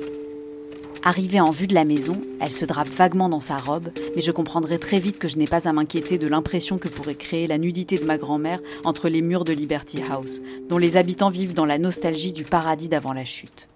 Arrivée 1.07 1.39
en 1.39 1.51
vue 1.51 1.69
de 1.69 1.75
la 1.75 1.85
maison, 1.85 2.21
elle 2.41 2.51
se 2.51 2.65
drape 2.65 2.89
vaguement 2.89 3.29
dans 3.29 3.39
sa 3.39 3.59
robe, 3.59 3.91
mais 4.17 4.21
je 4.21 4.33
comprendrai 4.33 4.81
très 4.81 4.99
vite 4.99 5.21
que 5.21 5.29
je 5.29 5.37
n'ai 5.37 5.47
pas 5.47 5.69
à 5.69 5.73
m'inquiéter 5.73 6.19
de 6.19 6.27
l'impression 6.27 6.79
que 6.79 6.89
pourrait 6.89 7.15
créer 7.15 7.47
la 7.47 7.59
nudité 7.59 7.97
de 7.97 8.05
ma 8.05 8.19
grand-mère 8.19 8.59
entre 8.83 9.09
les 9.09 9.23
murs 9.23 9.45
de 9.45 9.53
Liberty 9.53 10.01
House, 10.11 10.41
dont 10.69 10.79
les 10.79 10.97
habitants 10.97 11.31
vivent 11.31 11.55
dans 11.55 11.65
la 11.65 11.79
nostalgie 11.79 12.33
du 12.33 12.43
paradis 12.43 12.89
d'avant 12.89 13.13
la 13.13 13.25
chute. 13.25 13.69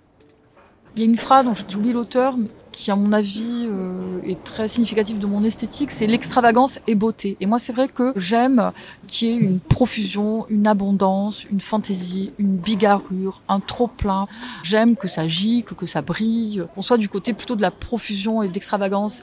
Il 0.97 1.03
y 1.03 1.07
a 1.07 1.09
une 1.09 1.17
phrase 1.17 1.47
dont 1.47 1.55
j'oublie 1.55 1.93
l'auteur, 1.93 2.35
qui 2.81 2.91
à 2.91 2.97
mon 2.97 3.13
avis 3.13 3.67
euh, 3.67 4.23
est 4.25 4.43
très 4.43 4.67
significatif 4.67 5.19
de 5.19 5.27
mon 5.27 5.45
esthétique, 5.45 5.91
c'est 5.91 6.07
l'extravagance 6.07 6.81
et 6.87 6.95
beauté. 6.95 7.37
Et 7.41 7.45
moi 7.45 7.59
c'est 7.59 7.75
vrai 7.75 7.89
que 7.89 8.15
j'aime 8.17 8.73
qu'il 9.07 9.29
y 9.29 9.33
ait 9.33 9.37
une 9.37 9.61
profusion, 9.61 10.47
une 10.49 10.67
abondance, 10.67 11.45
une 11.45 11.61
fantaisie, 11.61 12.33
une 12.39 12.57
bigarrure, 12.57 13.43
un 13.49 13.61
trop 13.61 13.87
plein. 13.87 14.27
J'aime 14.63 14.97
que 14.97 15.09
ça 15.09 15.29
gicle, 15.29 15.75
que 15.75 15.85
ça 15.85 16.01
brille, 16.01 16.65
qu'on 16.75 16.81
soit 16.81 16.97
du 16.97 17.11
côté 17.11 17.35
plutôt 17.35 17.55
de 17.55 17.63
la 17.63 17.71
profusion 17.71 18.43
et 18.43 18.49
d'extravagance, 18.49 19.23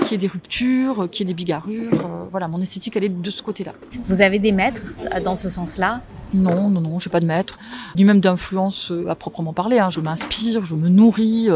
qu'il 0.00 0.10
y 0.10 0.14
ait 0.14 0.18
des 0.18 0.26
ruptures, 0.26 1.08
qu'il 1.10 1.20
y 1.20 1.30
ait 1.30 1.32
des 1.32 1.34
bigarrures. 1.34 1.92
Euh, 1.92 2.24
voilà, 2.32 2.48
mon 2.48 2.60
esthétique 2.60 2.96
elle 2.96 3.04
est 3.04 3.22
de 3.22 3.30
ce 3.30 3.40
côté-là. 3.40 3.74
Vous 4.02 4.20
avez 4.20 4.40
des 4.40 4.50
maîtres 4.50 4.82
euh, 5.14 5.20
dans 5.20 5.36
ce 5.36 5.48
sens-là 5.48 6.02
Non, 6.32 6.70
non, 6.70 6.80
non, 6.80 6.98
j'ai 6.98 7.10
pas 7.10 7.20
de 7.20 7.26
maître, 7.26 7.58
ni 7.96 8.04
même 8.04 8.20
d'influence 8.20 8.92
à 9.08 9.14
proprement 9.14 9.52
parler. 9.52 9.78
Hein. 9.78 9.90
Je 9.90 10.00
m'inspire, 10.00 10.64
je 10.64 10.74
me 10.74 10.88
nourris 10.88 11.48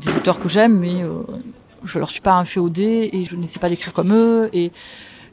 des 0.00 0.10
auteurs 0.10 0.38
que 0.38 0.48
j'aime, 0.48 0.78
mais 0.78 1.02
euh, 1.02 1.22
je 1.84 1.98
leur 1.98 2.10
suis 2.10 2.20
pas 2.20 2.34
inféodée 2.34 3.10
et 3.12 3.24
je 3.24 3.36
n'essaie 3.36 3.58
pas 3.58 3.68
d'écrire 3.68 3.92
comme 3.92 4.12
eux. 4.12 4.50
Et 4.52 4.72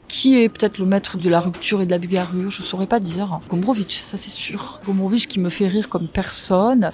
qui 0.08 0.38
est 0.38 0.50
peut-être 0.50 0.78
le 0.78 0.84
maître 0.84 1.16
de 1.16 1.30
la 1.30 1.40
rupture 1.40 1.80
et 1.80 1.86
de 1.86 1.90
la 1.90 1.98
bigarrure, 1.98 2.50
je 2.50 2.62
saurais 2.62 2.86
pas 2.86 3.00
dire. 3.00 3.40
Gombrowicz, 3.48 4.02
ça 4.02 4.18
c'est 4.18 4.30
sûr. 4.30 4.80
Gombrowicz 4.84 5.26
qui 5.26 5.40
me 5.40 5.48
fait 5.48 5.68
rire 5.68 5.88
comme 5.88 6.06
personne 6.06 6.92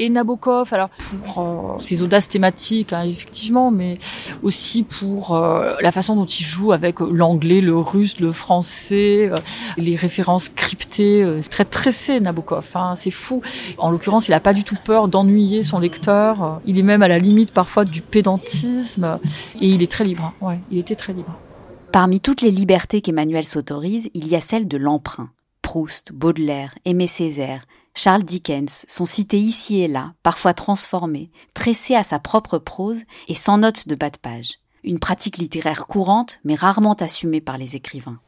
et 0.00 0.08
Nabokov, 0.08 0.72
alors 0.72 0.88
pour 1.24 1.38
euh, 1.38 1.82
ses 1.82 2.02
audaces 2.02 2.26
thématiques, 2.26 2.94
hein, 2.94 3.02
effectivement, 3.04 3.70
mais 3.70 3.98
aussi 4.42 4.82
pour 4.82 5.36
euh, 5.36 5.74
la 5.80 5.92
façon 5.92 6.16
dont 6.16 6.24
il 6.24 6.42
joue 6.42 6.72
avec 6.72 7.00
l'anglais, 7.00 7.60
le 7.60 7.76
russe, 7.76 8.18
le 8.18 8.32
français, 8.32 9.30
euh, 9.30 9.36
les 9.76 9.96
références 9.96 10.48
cryptées. 10.48 11.40
c'est 11.42 11.50
très 11.50 11.66
tressé, 11.66 12.18
Nabokov, 12.18 12.70
hein, 12.74 12.94
c'est 12.96 13.10
fou. 13.10 13.42
En 13.76 13.90
l'occurrence, 13.90 14.28
il 14.28 14.30
n'a 14.30 14.40
pas 14.40 14.54
du 14.54 14.64
tout 14.64 14.76
peur 14.82 15.08
d'ennuyer 15.08 15.62
son 15.62 15.78
lecteur. 15.78 16.60
Il 16.64 16.78
est 16.78 16.82
même 16.82 17.02
à 17.02 17.08
la 17.08 17.18
limite 17.18 17.52
parfois 17.52 17.84
du 17.84 18.00
pédantisme, 18.00 19.18
et 19.60 19.68
il 19.68 19.82
est 19.82 19.90
très 19.90 20.04
libre. 20.04 20.32
Hein. 20.40 20.46
Ouais, 20.46 20.60
il 20.70 20.78
était 20.78 20.94
très 20.94 21.12
libre. 21.12 21.36
Parmi 21.92 22.20
toutes 22.20 22.40
les 22.40 22.50
libertés 22.50 23.02
qu'Emmanuel 23.02 23.44
s'autorise, 23.44 24.08
il 24.14 24.28
y 24.28 24.34
a 24.34 24.40
celle 24.40 24.66
de 24.66 24.78
l'emprunt. 24.78 25.30
Proust, 25.60 26.12
Baudelaire, 26.12 26.74
Aimé 26.84 27.06
Césaire, 27.06 27.66
Charles 28.02 28.22
Dickens 28.22 28.86
sont 28.88 29.04
cités 29.04 29.38
ici 29.38 29.82
et 29.82 29.86
là, 29.86 30.14
parfois 30.22 30.54
transformés, 30.54 31.30
tressés 31.52 31.94
à 31.94 32.02
sa 32.02 32.18
propre 32.18 32.56
prose 32.56 33.02
et 33.28 33.34
sans 33.34 33.58
notes 33.58 33.88
de 33.88 33.94
bas 33.94 34.08
de 34.08 34.16
page. 34.16 34.52
Une 34.84 34.98
pratique 34.98 35.36
littéraire 35.36 35.86
courante, 35.86 36.38
mais 36.42 36.54
rarement 36.54 36.94
assumée 36.94 37.42
par 37.42 37.58
les 37.58 37.76
écrivains. 37.76 38.18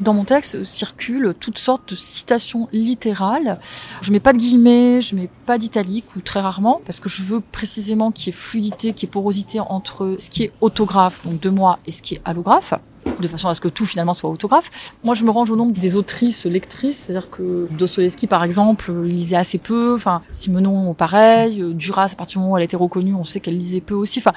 Dans 0.00 0.14
mon 0.14 0.24
texte 0.24 0.64
circulent 0.64 1.34
toutes 1.38 1.58
sortes 1.58 1.90
de 1.90 1.94
citations 1.94 2.68
littérales. 2.72 3.60
Je 4.00 4.12
mets 4.12 4.18
pas 4.18 4.32
de 4.32 4.38
guillemets, 4.38 5.02
je 5.02 5.14
mets 5.14 5.28
pas 5.44 5.58
d'italique 5.58 6.16
ou 6.16 6.22
très 6.22 6.40
rarement 6.40 6.80
parce 6.86 6.98
que 6.98 7.10
je 7.10 7.22
veux 7.22 7.42
précisément 7.42 8.12
qu'il 8.12 8.28
y 8.28 8.30
ait 8.30 8.32
fluidité, 8.32 8.94
qu'il 8.94 9.06
y 9.06 9.10
ait 9.10 9.12
porosité 9.12 9.60
entre 9.60 10.16
ce 10.18 10.30
qui 10.30 10.44
est 10.44 10.52
autographe, 10.62 11.22
donc 11.26 11.38
de 11.38 11.50
moi, 11.50 11.80
et 11.84 11.92
ce 11.92 12.00
qui 12.00 12.14
est 12.14 12.22
allographe 12.24 12.72
de 13.20 13.28
façon 13.28 13.48
à 13.48 13.54
ce 13.54 13.60
que 13.60 13.68
tout 13.68 13.86
finalement 13.86 14.14
soit 14.14 14.30
autographe. 14.30 14.70
Moi, 15.04 15.14
je 15.14 15.24
me 15.24 15.30
range 15.30 15.50
au 15.50 15.56
nombre 15.56 15.72
des 15.72 15.94
autrices 15.94 16.46
lectrices, 16.46 17.04
c'est-à-dire 17.06 17.30
que 17.30 17.68
Dostoevsky, 17.70 18.26
par 18.26 18.44
exemple, 18.44 18.92
lisait 19.02 19.36
assez 19.36 19.58
peu. 19.58 19.94
Enfin, 19.94 20.22
Simenon, 20.30 20.94
pareil. 20.94 21.62
Duras, 21.74 22.10
à 22.12 22.16
partir 22.16 22.38
du 22.38 22.42
moment 22.42 22.54
où 22.54 22.58
elle 22.58 22.64
été 22.64 22.76
reconnue, 22.76 23.14
on 23.14 23.24
sait 23.24 23.40
qu'elle 23.40 23.58
lisait 23.58 23.80
peu 23.80 23.94
aussi. 23.94 24.20
Enfin, 24.20 24.32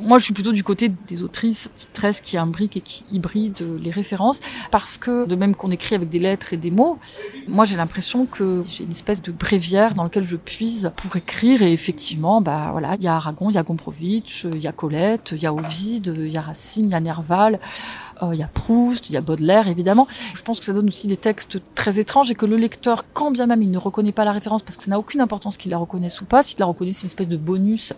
moi, 0.00 0.18
je 0.18 0.24
suis 0.24 0.34
plutôt 0.34 0.52
du 0.52 0.64
côté 0.64 0.90
des 1.08 1.22
autrices 1.22 1.68
qui 1.74 1.86
tressent, 1.92 2.20
qui 2.20 2.36
imbriquent 2.36 2.76
et 2.76 2.80
qui 2.80 3.04
hybrident 3.10 3.78
les 3.80 3.90
références, 3.90 4.40
parce 4.70 4.98
que 4.98 5.26
de 5.26 5.36
même 5.36 5.54
qu'on 5.54 5.70
écrit 5.70 5.94
avec 5.94 6.08
des 6.08 6.18
lettres 6.18 6.52
et 6.52 6.56
des 6.56 6.70
mots, 6.70 6.98
moi, 7.46 7.64
j'ai 7.64 7.76
l'impression 7.76 8.26
que 8.26 8.62
j'ai 8.66 8.84
une 8.84 8.92
espèce 8.92 9.22
de 9.22 9.32
bréviaire 9.32 9.94
dans 9.94 10.04
lequel 10.04 10.24
je 10.24 10.36
puise 10.36 10.90
pour 10.96 11.16
écrire. 11.16 11.62
Et 11.62 11.72
effectivement, 11.72 12.40
bah 12.40 12.68
voilà, 12.72 12.96
il 12.96 13.02
y 13.02 13.08
a 13.08 13.16
Aragon, 13.16 13.50
il 13.50 13.54
y 13.54 13.58
a 13.58 13.62
Gombrowicz, 13.62 14.44
il 14.44 14.60
y 14.60 14.66
a 14.66 14.72
Colette, 14.72 15.30
il 15.32 15.42
y 15.42 15.46
a 15.46 15.52
Ovide, 15.52 16.14
il 16.18 16.32
y 16.32 16.36
a 16.36 16.40
Racine, 16.40 16.86
il 16.86 16.92
y 16.92 16.94
a 16.94 17.00
Nerval. 17.00 17.58
Euh, 18.22 18.30
il 18.32 18.40
y 18.40 18.42
a 18.42 18.48
Proust, 18.48 19.10
il 19.10 19.14
y 19.14 19.16
a 19.16 19.20
Baudelaire 19.20 19.68
évidemment. 19.68 20.06
Je 20.34 20.42
pense 20.42 20.58
que 20.58 20.64
ça 20.64 20.72
donne 20.72 20.88
aussi 20.88 21.06
des 21.06 21.16
textes 21.16 21.58
très 21.74 21.98
étranges 21.98 22.30
et 22.30 22.34
que 22.34 22.46
le 22.46 22.56
lecteur, 22.56 23.04
quand 23.12 23.30
bien 23.30 23.46
même 23.46 23.62
il 23.62 23.70
ne 23.70 23.78
reconnaît 23.78 24.12
pas 24.12 24.24
la 24.24 24.32
référence, 24.32 24.62
parce 24.62 24.76
que 24.76 24.84
ça 24.84 24.90
n'a 24.90 24.98
aucune 24.98 25.20
importance 25.20 25.56
qu'il 25.56 25.70
la 25.70 25.78
reconnaisse 25.78 26.20
ou 26.20 26.24
pas, 26.24 26.42
s'il 26.42 26.58
la 26.58 26.66
reconnaît 26.66 26.92
c'est 26.92 27.02
une 27.02 27.08
espèce 27.08 27.28
de 27.28 27.36
bonus. 27.36 27.92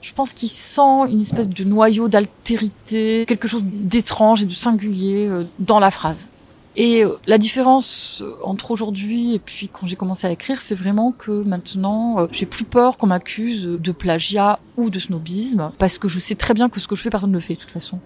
Je 0.00 0.12
pense 0.12 0.32
qu'il 0.32 0.48
sent 0.48 1.06
une 1.08 1.20
espèce 1.20 1.48
de 1.48 1.64
noyau 1.64 2.08
d'altérité, 2.08 3.24
quelque 3.26 3.48
chose 3.48 3.62
d'étrange 3.64 4.42
et 4.42 4.46
de 4.46 4.52
singulier 4.52 5.26
euh, 5.28 5.44
dans 5.58 5.78
la 5.78 5.90
phrase. 5.90 6.28
Et 6.76 7.04
euh, 7.04 7.16
la 7.26 7.38
différence 7.38 8.22
euh, 8.22 8.36
entre 8.44 8.70
aujourd'hui 8.70 9.34
et 9.34 9.40
puis 9.40 9.68
quand 9.68 9.86
j'ai 9.86 9.96
commencé 9.96 10.26
à 10.28 10.30
écrire, 10.30 10.60
c'est 10.60 10.76
vraiment 10.76 11.10
que 11.10 11.42
maintenant, 11.42 12.20
euh, 12.20 12.26
j'ai 12.30 12.46
plus 12.46 12.64
peur 12.64 12.96
qu'on 12.96 13.08
m'accuse 13.08 13.64
de 13.64 13.92
plagiat 13.92 14.60
ou 14.76 14.88
de 14.88 15.00
snobisme, 15.00 15.72
parce 15.78 15.98
que 15.98 16.06
je 16.06 16.20
sais 16.20 16.36
très 16.36 16.54
bien 16.54 16.68
que 16.68 16.78
ce 16.78 16.86
que 16.86 16.94
je 16.94 17.02
fais, 17.02 17.10
personne 17.10 17.30
ne 17.30 17.34
le 17.34 17.40
fait 17.40 17.54
de 17.54 17.58
toute 17.58 17.72
façon. 17.72 17.98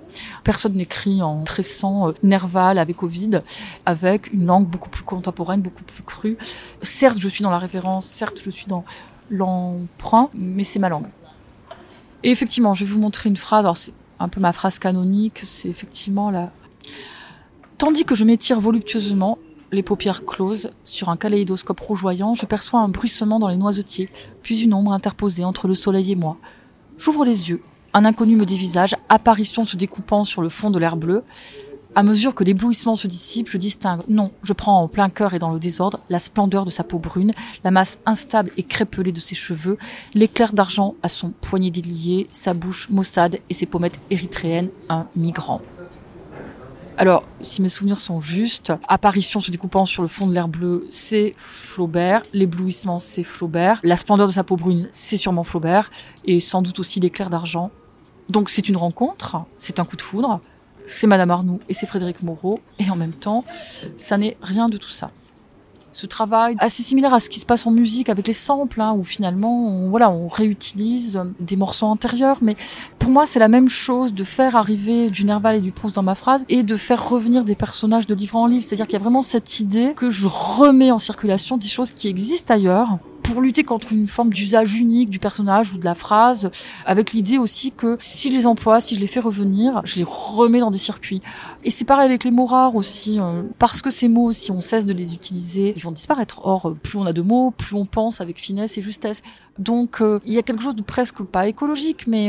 Personne 0.44 0.72
n'écrit 0.74 1.20
en 1.20 1.44
tressant 1.44 2.14
Nerval 2.22 2.78
avec 2.78 3.02
Ovid, 3.02 3.42
avec 3.84 4.32
une 4.32 4.46
langue 4.46 4.66
beaucoup 4.66 4.88
plus 4.88 5.04
contemporaine, 5.04 5.60
beaucoup 5.60 5.84
plus 5.84 6.02
crue. 6.02 6.38
Certes, 6.80 7.18
je 7.18 7.28
suis 7.28 7.44
dans 7.44 7.50
la 7.50 7.58
référence, 7.58 8.06
certes, 8.06 8.40
je 8.42 8.50
suis 8.50 8.66
dans 8.66 8.84
l'emprunt, 9.30 10.30
mais 10.32 10.64
c'est 10.64 10.78
ma 10.78 10.88
langue. 10.88 11.08
Et 12.22 12.30
effectivement, 12.30 12.72
je 12.72 12.84
vais 12.84 12.90
vous 12.90 12.98
montrer 13.00 13.28
une 13.28 13.36
phrase, 13.36 13.66
alors 13.66 13.76
c'est 13.76 13.92
un 14.18 14.28
peu 14.28 14.40
ma 14.40 14.54
phrase 14.54 14.78
canonique, 14.78 15.42
c'est 15.44 15.68
effectivement 15.68 16.30
la 16.30 16.50
Tandis 17.78 18.04
que 18.04 18.14
je 18.14 18.24
m'étire 18.24 18.60
voluptueusement, 18.60 19.38
les 19.72 19.82
paupières 19.82 20.24
closes, 20.24 20.70
sur 20.84 21.08
un 21.08 21.16
kaléidoscope 21.16 21.80
rougeoyant, 21.80 22.34
je 22.34 22.46
perçois 22.46 22.80
un 22.80 22.88
bruissement 22.88 23.40
dans 23.40 23.48
les 23.48 23.56
noisetiers, 23.56 24.08
puis 24.42 24.60
une 24.60 24.74
ombre 24.74 24.92
interposée 24.92 25.44
entre 25.44 25.66
le 25.66 25.74
soleil 25.74 26.12
et 26.12 26.16
moi. 26.16 26.36
J'ouvre 26.98 27.24
les 27.24 27.50
yeux. 27.50 27.62
Un 27.92 28.04
inconnu 28.04 28.36
me 28.36 28.46
dévisage, 28.46 28.94
apparition 29.08 29.64
se 29.64 29.76
découpant 29.76 30.24
sur 30.24 30.40
le 30.40 30.48
fond 30.48 30.70
de 30.70 30.78
l'air 30.78 30.96
bleu. 30.96 31.24
À 31.96 32.02
mesure 32.02 32.34
que 32.34 32.42
l'éblouissement 32.44 32.96
se 32.96 33.06
dissipe, 33.06 33.48
je 33.48 33.58
distingue, 33.58 34.02
non, 34.08 34.30
je 34.42 34.52
prends 34.52 34.80
en 34.80 34.88
plein 34.88 35.10
cœur 35.10 35.34
et 35.34 35.38
dans 35.38 35.52
le 35.52 35.60
désordre, 35.60 36.00
la 36.10 36.18
splendeur 36.18 36.64
de 36.64 36.70
sa 36.70 36.82
peau 36.84 36.98
brune, 36.98 37.32
la 37.62 37.70
masse 37.70 37.98
instable 38.06 38.50
et 38.56 38.64
crépelée 38.64 39.12
de 39.12 39.20
ses 39.20 39.36
cheveux, 39.36 39.78
l'éclair 40.12 40.52
d'argent 40.52 40.94
à 41.02 41.08
son 41.08 41.30
poignet 41.30 41.70
délié, 41.70 42.28
sa 42.32 42.54
bouche 42.54 42.88
maussade 42.90 43.38
et 43.50 43.54
ses 43.54 43.66
pommettes 43.66 44.00
érythréennes, 44.10 44.70
un 44.88 45.06
migrant. 45.14 45.60
Alors, 46.96 47.24
si 47.40 47.60
mes 47.60 47.68
souvenirs 47.68 47.98
sont 47.98 48.20
justes, 48.20 48.72
apparition 48.86 49.40
se 49.40 49.50
découpant 49.50 49.84
sur 49.84 50.00
le 50.02 50.08
fond 50.08 50.28
de 50.28 50.32
l'air 50.32 50.46
bleu, 50.46 50.86
c'est 50.90 51.34
Flaubert. 51.36 52.22
L'éblouissement, 52.32 53.00
c'est 53.00 53.24
Flaubert. 53.24 53.80
La 53.82 53.96
splendeur 53.96 54.28
de 54.28 54.32
sa 54.32 54.44
peau 54.44 54.56
brune, 54.56 54.86
c'est 54.92 55.16
sûrement 55.16 55.42
Flaubert. 55.42 55.90
Et 56.24 56.38
sans 56.38 56.62
doute 56.62 56.78
aussi 56.78 57.00
l'éclair 57.00 57.30
d'argent. 57.30 57.72
Donc 58.28 58.48
c'est 58.48 58.68
une 58.68 58.76
rencontre, 58.76 59.44
c'est 59.58 59.80
un 59.80 59.84
coup 59.84 59.96
de 59.96 60.02
foudre. 60.02 60.40
C'est 60.86 61.06
Madame 61.06 61.30
Arnoux 61.30 61.60
et 61.68 61.74
c'est 61.74 61.86
Frédéric 61.86 62.22
Moreau. 62.22 62.60
Et 62.78 62.88
en 62.88 62.96
même 62.96 63.12
temps, 63.12 63.44
ça 63.96 64.16
n'est 64.16 64.36
rien 64.40 64.68
de 64.68 64.76
tout 64.76 64.88
ça 64.88 65.10
ce 65.94 66.06
travail 66.06 66.56
assez 66.58 66.82
similaire 66.82 67.14
à 67.14 67.20
ce 67.20 67.30
qui 67.30 67.40
se 67.40 67.46
passe 67.46 67.66
en 67.66 67.70
musique 67.70 68.08
avec 68.08 68.26
les 68.26 68.32
samples, 68.32 68.80
hein, 68.80 68.94
où 68.98 69.04
finalement, 69.04 69.66
on, 69.66 69.90
voilà, 69.90 70.10
on 70.10 70.28
réutilise 70.28 71.22
des 71.40 71.56
morceaux 71.56 71.86
antérieurs. 71.86 72.38
Mais 72.42 72.56
pour 72.98 73.10
moi, 73.10 73.26
c'est 73.26 73.38
la 73.38 73.48
même 73.48 73.68
chose 73.68 74.12
de 74.12 74.24
faire 74.24 74.56
arriver 74.56 75.10
du 75.10 75.24
Nerval 75.24 75.56
et 75.56 75.60
du 75.60 75.72
Proust 75.72 75.94
dans 75.94 76.02
ma 76.02 76.14
phrase 76.14 76.44
et 76.48 76.62
de 76.62 76.76
faire 76.76 77.08
revenir 77.08 77.44
des 77.44 77.54
personnages 77.54 78.06
de 78.06 78.14
livre 78.14 78.36
en 78.36 78.46
livre. 78.46 78.64
C'est-à-dire 78.64 78.86
qu'il 78.86 78.94
y 78.94 79.00
a 79.00 79.02
vraiment 79.02 79.22
cette 79.22 79.60
idée 79.60 79.94
que 79.94 80.10
je 80.10 80.28
remets 80.28 80.90
en 80.90 80.98
circulation 80.98 81.56
des 81.56 81.68
choses 81.68 81.92
qui 81.92 82.08
existent 82.08 82.52
ailleurs 82.52 82.98
pour 83.24 83.40
lutter 83.40 83.64
contre 83.64 83.92
une 83.92 84.06
forme 84.06 84.32
d'usage 84.32 84.74
unique 84.74 85.08
du 85.08 85.18
personnage 85.18 85.72
ou 85.72 85.78
de 85.78 85.84
la 85.84 85.94
phrase, 85.94 86.50
avec 86.84 87.12
l'idée 87.12 87.38
aussi 87.38 87.72
que 87.72 87.96
si 87.98 88.30
je 88.30 88.36
les 88.36 88.46
emploie, 88.46 88.80
si 88.82 88.94
je 88.94 89.00
les 89.00 89.06
fais 89.06 89.18
revenir, 89.18 89.80
je 89.84 89.96
les 89.96 90.04
remets 90.06 90.60
dans 90.60 90.70
des 90.70 90.78
circuits. 90.78 91.22
Et 91.64 91.70
c'est 91.70 91.86
pareil 91.86 92.06
avec 92.06 92.22
les 92.22 92.30
mots 92.30 92.44
rares 92.44 92.76
aussi, 92.76 93.18
euh, 93.18 93.42
parce 93.58 93.80
que 93.80 93.88
ces 93.90 94.08
mots, 94.08 94.32
si 94.32 94.52
on 94.52 94.60
cesse 94.60 94.84
de 94.84 94.92
les 94.92 95.14
utiliser, 95.14 95.72
ils 95.74 95.82
vont 95.82 95.90
disparaître. 95.90 96.42
Or, 96.44 96.68
euh, 96.68 96.74
plus 96.74 96.98
on 96.98 97.06
a 97.06 97.14
de 97.14 97.22
mots, 97.22 97.50
plus 97.50 97.74
on 97.74 97.86
pense 97.86 98.20
avec 98.20 98.38
finesse 98.38 98.76
et 98.76 98.82
justesse. 98.82 99.22
Donc, 99.58 100.02
euh, 100.02 100.20
il 100.26 100.34
y 100.34 100.38
a 100.38 100.42
quelque 100.42 100.62
chose 100.62 100.76
de 100.76 100.82
presque 100.82 101.22
pas 101.22 101.48
écologique, 101.48 102.06
mais 102.06 102.28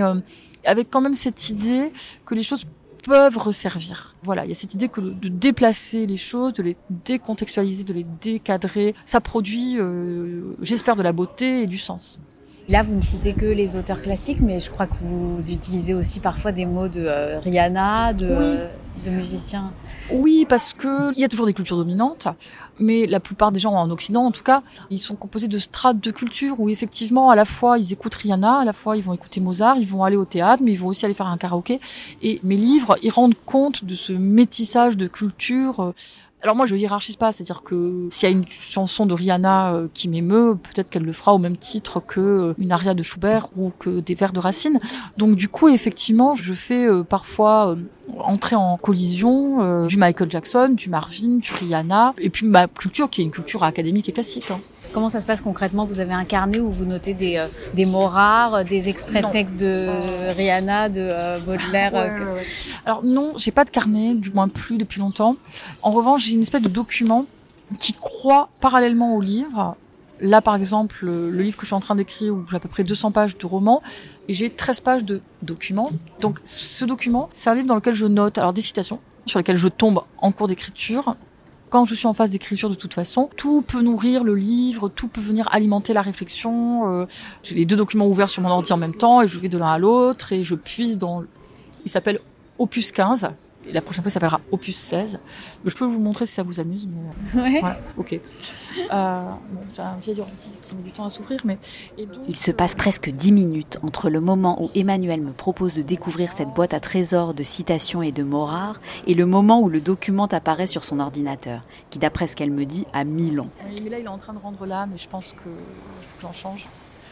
avec 0.64 0.90
quand 0.90 1.02
même 1.02 1.16
cette 1.16 1.50
idée 1.50 1.92
que 2.26 2.36
les 2.36 2.44
choses 2.44 2.66
peuvent 3.06 3.38
resservir. 3.38 4.16
Voilà, 4.24 4.46
il 4.46 4.50
y 4.50 4.52
a 4.52 4.56
cette 4.56 4.74
idée 4.74 4.90
que 4.90 5.00
de 5.00 5.30
déplacer 5.30 6.08
les 6.08 6.18
choses, 6.18 6.54
de 6.54 6.64
les 6.64 6.76
décontextualiser, 6.90 7.84
de 7.84 7.94
les 7.94 8.06
décadrer, 8.22 8.96
ça 9.06 9.22
produit, 9.22 9.76
euh, 9.78 10.56
j'espère, 10.62 10.96
de 10.96 11.04
la 11.04 11.14
beauté 11.14 11.62
et 11.62 11.68
du 11.68 11.78
sens. 11.78 12.20
Là, 12.68 12.82
vous 12.82 12.96
ne 12.96 13.02
citez 13.02 13.34
que 13.34 13.46
les 13.46 13.76
auteurs 13.76 14.02
classiques, 14.02 14.42
mais 14.42 14.60
je 14.60 14.72
crois 14.72 14.88
que 14.88 14.96
vous 14.96 15.52
utilisez 15.52 15.94
aussi 15.94 16.20
parfois 16.20 16.52
des 16.52 16.66
mots 16.66 16.88
de 16.88 17.02
euh, 17.02 17.40
Rihanna, 17.40 18.14
de, 18.14 18.28
euh, 18.28 18.68
de 19.06 19.12
musiciens. 19.12 19.72
Oui, 20.12 20.48
parce 20.50 20.74
que 20.74 21.14
il 21.14 21.20
y 21.20 21.24
a 21.24 21.28
toujours 21.28 21.46
des 21.46 21.54
cultures 21.54 21.78
dominantes, 21.78 22.28
mais 22.80 23.06
la 23.06 23.20
plupart 23.20 23.52
des 23.52 23.60
gens 23.60 23.74
en 23.74 23.92
Occident, 23.92 24.24
en 24.24 24.32
tout 24.32 24.42
cas, 24.42 24.64
ils 24.90 24.98
sont 24.98 25.16
composés 25.16 25.48
de 25.48 25.60
strates 25.60 26.00
de 26.00 26.10
culture 26.10 26.60
où 26.60 26.68
effectivement, 26.70 27.30
à 27.30 27.36
la 27.36 27.46
fois 27.46 27.78
ils 27.78 27.94
écoutent 27.94 28.16
Rihanna, 28.16 28.60
à 28.60 28.66
la 28.66 28.74
fois 28.74 28.98
ils 28.98 29.04
vont 29.04 29.14
écouter 29.14 29.42
Mozart, 29.42 29.78
ils 29.78 29.88
vont 29.88 30.04
aller 30.04 30.18
au 30.18 30.26
théâtre, 30.26 30.64
mais 30.66 30.72
ils 30.72 30.80
vont 30.80 30.88
aussi 30.88 31.06
aller 31.06 31.14
faire 31.14 31.28
un 31.28 31.38
karaoké. 31.38 31.80
Et 32.24 32.40
mes 32.44 32.58
livres, 32.58 32.98
ils 33.04 33.12
rendent 33.12 33.36
compte 33.46 33.86
de 33.86 33.94
ce 33.94 34.12
métissage 34.12 34.98
de 34.98 35.06
culture. 35.06 35.94
Alors 36.42 36.56
moi, 36.56 36.68
je 36.68 36.76
hiérarchise 36.76 37.16
pas, 37.16 37.32
c'est-à-dire 37.32 37.64
que 37.64 38.08
s'il 38.12 38.30
y 38.30 38.32
a 38.32 38.36
une 38.36 38.48
chanson 38.48 39.08
de 39.08 39.16
Rihanna 39.16 39.74
euh, 39.74 39.88
qui 39.94 40.08
m'émeut, 40.08 40.56
peut-être 40.56 40.92
qu'elle 40.92 41.04
le 41.04 41.14
fera 41.14 41.34
au 41.34 41.40
même 41.40 41.58
titre 41.58 42.00
que 42.00 42.20
euh, 42.20 42.54
une 42.60 42.72
aria 42.72 42.94
de 42.94 43.02
Schubert 43.02 43.48
ou 43.56 43.72
que 43.80 44.00
des 44.00 44.14
vers 44.14 44.32
de 44.32 44.40
Racine. 44.40 44.80
Donc 45.18 45.36
du 45.38 45.50
coup, 45.50 45.70
effectivement, 45.70 46.36
je 46.36 46.54
fais 46.54 46.86
euh, 46.86 47.04
parfois 47.04 47.76
entrer 48.20 48.56
en 48.56 48.78
collision 48.78 49.88
du 49.88 49.98
Michael 49.98 50.30
Jackson, 50.30 50.76
du 50.78 50.90
Marvin, 50.90 51.38
du 51.38 51.52
Rihanna, 51.52 52.14
et 52.20 52.30
puis 52.30 52.46
ma 52.46 52.68
culture 52.68 53.10
qui 53.10 53.22
est 53.22 53.24
une 53.24 53.32
culture 53.32 53.64
académique 53.64 54.08
et 54.08 54.12
classique. 54.12 54.52
Hein. 54.52 54.60
Comment 54.96 55.10
ça 55.10 55.20
se 55.20 55.26
passe 55.26 55.42
concrètement? 55.42 55.84
Vous 55.84 56.00
avez 56.00 56.14
un 56.14 56.24
carnet 56.24 56.62
où 56.62 56.72
vous 56.72 56.86
notez 56.86 57.14
des, 57.14 57.36
euh, 57.36 57.50
des 57.74 57.84
mots 57.84 58.08
rares, 58.08 58.64
des 58.64 58.88
extraits 58.88 59.26
de 59.26 59.30
textes 59.30 59.58
de 59.58 59.90
Rihanna, 60.32 60.88
de 60.88 61.02
euh, 61.02 61.38
Baudelaire 61.38 61.92
euh, 61.96 62.42
Alors 62.86 63.04
non, 63.04 63.34
j'ai 63.36 63.52
pas 63.52 63.66
de 63.66 63.72
carnet, 63.72 64.16
du 64.16 64.32
moins 64.32 64.48
plus 64.48 64.78
depuis 64.78 65.02
longtemps. 65.02 65.36
En 65.82 65.92
revanche, 65.92 66.24
j'ai 66.24 66.36
une 66.36 66.44
espèce 66.44 66.62
de 66.62 66.70
document 66.70 67.26
qui 67.78 67.92
croit 67.92 68.48
parallèlement 68.62 69.18
au 69.18 69.22
livre. 69.22 69.76
Là, 70.22 70.42
par 70.42 70.56
exemple, 70.56 71.00
le 71.02 71.42
livre 71.42 71.58
que 71.58 71.64
je 71.64 71.68
suis 71.68 71.76
en 71.76 71.82
train 71.82 71.98
d'écrire, 71.98 72.34
où 72.34 72.46
j'ai 72.50 72.56
à 72.56 72.62
peu 72.62 72.70
près 72.70 72.86
200 72.86 73.12
pages 73.12 73.38
de 73.38 73.46
romans, 73.46 73.82
et 74.30 74.34
j'ai 74.34 74.50
13 74.50 74.80
pages 74.80 75.04
de 75.04 75.20
documents. 75.42 75.92
Donc, 76.22 76.40
ce 76.46 76.86
document, 76.86 77.28
c'est 77.34 77.50
un 77.50 77.56
livre 77.56 77.68
dans 77.68 77.76
lequel 77.76 77.96
je 77.96 78.06
note 78.06 78.38
alors 78.38 78.54
des 78.54 78.62
citations 78.62 79.02
sur 79.26 79.40
lesquelles 79.40 79.58
je 79.58 79.68
tombe 79.68 80.04
en 80.20 80.32
cours 80.32 80.48
d'écriture, 80.48 81.18
quand 81.76 81.84
je 81.84 81.94
suis 81.94 82.08
en 82.08 82.14
phase 82.14 82.30
d'écriture 82.30 82.70
de 82.70 82.76
toute 82.76 82.94
façon, 82.94 83.30
tout 83.36 83.62
peut 83.62 83.82
nourrir 83.82 84.24
le 84.24 84.34
livre, 84.34 84.88
tout 84.88 85.10
peut 85.10 85.20
venir 85.20 85.50
alimenter 85.52 85.92
la 85.92 86.02
réflexion. 86.02 86.90
Euh, 86.90 87.06
j'ai 87.44 87.54
les 87.54 87.66
deux 87.66 87.76
documents 87.76 88.08
ouverts 88.08 88.30
sur 88.30 88.42
mon 88.42 88.48
ordi 88.48 88.72
en 88.72 88.78
même 88.78 88.96
temps 88.96 89.22
et 89.22 89.28
je 89.28 89.38
vais 89.38 89.50
de 89.50 89.58
l'un 89.58 89.74
à 89.74 89.78
l'autre 89.78 90.32
et 90.32 90.46
je 90.46 90.56
puise 90.56 90.98
dans... 90.98 91.26
Il 91.84 91.92
s'appelle 91.92 92.22
Opus 92.60 92.94
15 92.94 93.28
la 93.72 93.82
prochaine 93.82 94.04
fois, 94.04 94.10
ça 94.10 94.16
s'appellera 94.16 94.42
Opus 94.52 94.78
16. 94.78 95.20
Je 95.66 95.76
peux 95.76 95.86
vous 95.86 96.00
montrer 96.00 96.26
si 96.26 96.34
ça 96.34 96.44
vous 96.44 96.60
amuse. 96.60 96.88
Mais... 97.34 97.62
Ouais. 97.62 97.74
Ok. 97.98 98.14
Euh, 98.14 99.32
J'ai 99.76 99.82
un 99.82 99.96
vieil 100.02 100.20
ordi 100.20 100.34
qui 100.64 100.76
met 100.76 100.84
du 100.84 100.92
temps 100.92 101.06
à 101.06 101.10
s'ouvrir. 101.10 101.42
Mais... 101.46 101.58
Il 102.28 102.36
se 102.36 102.52
passe 102.52 102.76
presque 102.76 103.10
dix 103.10 103.32
minutes 103.32 103.80
entre 103.84 104.10
le 104.10 104.22
moment 104.22 104.62
où 104.64 104.70
Emmanuel 104.76 105.22
me 105.22 105.32
propose 105.32 105.74
de 105.76 105.82
découvrir 105.82 106.32
cette 106.34 106.50
boîte 106.50 106.74
à 106.74 106.80
trésors 106.80 107.34
de 107.34 107.44
citations 107.44 108.02
et 108.02 108.12
de 108.12 108.24
mots 108.24 108.46
rares 108.46 108.80
et 109.08 109.14
le 109.14 109.26
moment 109.26 109.62
où 109.62 109.70
le 109.70 109.82
document 109.82 110.26
apparaît 110.26 110.68
sur 110.68 110.84
son 110.84 111.00
ordinateur, 111.00 111.62
qui, 111.90 112.00
d'après 112.00 112.28
ce 112.28 112.36
qu'elle 112.36 112.52
me 112.52 112.66
dit, 112.66 112.86
a 112.94 113.04
mille 113.04 113.40
ans. 113.40 113.50
mais 113.84 113.90
là, 113.90 114.00
il 114.00 114.06
est 114.06 114.08
en 114.08 114.18
train 114.18 114.34
de 114.34 114.40
rendre 114.40 114.66
là, 114.66 114.86
mais 114.86 114.98
je 114.98 115.08
pense 115.08 115.30
qu'il 115.30 115.38
faut 116.02 116.16
que 116.18 116.22
j'en 116.22 116.34
change. 116.34 116.68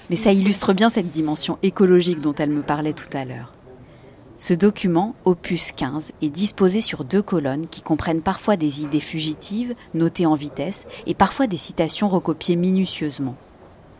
Mais 0.10 0.16
ça 0.16 0.32
illustre 0.34 0.74
bien 0.74 0.90
cette 0.90 1.12
dimension 1.12 1.58
écologique 1.64 2.20
dont 2.20 2.36
elle 2.36 2.50
me 2.50 2.62
parlait 2.62 2.94
tout 2.94 3.10
à 3.14 3.26
l'heure. 3.26 3.54
Ce 4.46 4.54
document, 4.54 5.16
opus 5.24 5.72
15, 5.72 6.12
est 6.22 6.28
disposé 6.28 6.82
sur 6.82 7.06
deux 7.06 7.22
colonnes 7.22 7.68
qui 7.70 7.82
comprennent 7.82 8.20
parfois 8.20 8.58
des 8.58 8.82
idées 8.82 9.00
fugitives, 9.00 9.74
notées 9.94 10.26
en 10.26 10.36
vitesse, 10.36 10.86
et 11.08 11.14
parfois 11.14 11.48
des 11.48 11.56
citations 11.56 12.10
recopiées 12.10 12.58
minutieusement. 12.58 13.38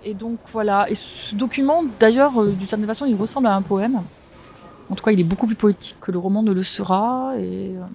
Et 0.04 0.14
donc 0.14 0.40
voilà, 0.48 0.92
et 0.92 0.96
ce 0.96 1.34
document, 1.34 1.86
d'ailleurs, 1.98 2.42
euh, 2.42 2.52
d'une 2.52 2.68
certaine 2.68 2.88
façon, 2.88 3.06
il 3.06 3.16
ressemble 3.16 3.48
à 3.48 3.56
un 3.56 3.62
poème. 3.62 4.02
En 4.90 4.96
tout 4.96 5.06
cas, 5.06 5.12
il 5.12 5.20
est 5.22 5.24
beaucoup 5.24 5.48
plus 5.48 5.56
poétique 5.56 5.96
que 6.02 6.12
le 6.12 6.20
roman 6.20 6.44
ne 6.44 6.52
le 6.52 6.64
sera. 6.64 7.36
Et 7.38 7.70
euh, 7.78 7.86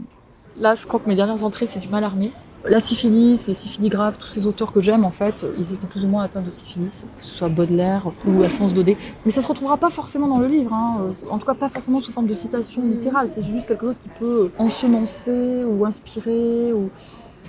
là, 0.57 0.75
je 0.75 0.87
crois 0.87 1.01
que 1.01 1.09
mes 1.11 1.17
dernières 1.17 1.45
entrées, 1.45 1.67
c'est 1.67 1.81
du 1.81 1.89
mal 1.89 2.03
armé 2.03 2.33
la 2.69 2.81
syphilis, 2.81 3.47
les 3.47 3.55
syphilies 3.55 3.89
graves, 3.89 4.19
tous 4.19 4.29
ces 4.29 4.47
auteurs 4.47 4.73
que 4.73 4.81
j'aime, 4.81 5.05
en 5.05 5.11
fait, 5.11 5.45
ils 5.59 5.73
étaient 5.73 5.87
plus 5.87 6.05
ou 6.05 6.09
moins 6.09 6.25
atteints 6.25 6.43
de 6.43 6.51
syphilis, 6.51 7.05
que 7.19 7.25
ce 7.25 7.35
soit 7.35 7.49
Baudelaire 7.49 8.11
ou 8.27 8.43
Alphonse 8.43 8.75
Daudet. 8.75 8.97
Mais 9.25 9.33
ça 9.33 9.43
se 9.43 9.49
retrouvera 9.49 9.77
pas 9.77 9.91
forcément 9.91 10.29
dans 10.29 10.39
le 10.39 10.49
livre, 10.49 10.73
hein. 10.73 11.13
en 11.31 11.39
tout 11.39 11.47
cas 11.47 11.55
pas 11.55 11.69
forcément 11.69 12.01
sous 12.01 12.13
forme 12.13 12.27
de 12.27 12.35
citation 12.35 12.83
littérale, 12.83 13.29
c'est 13.33 13.43
juste 13.43 13.67
quelque 13.67 13.87
chose 13.87 13.99
qui 14.03 14.09
peut 14.19 14.51
ensemencer 14.59 15.65
ou 15.65 15.85
inspirer. 15.85 16.73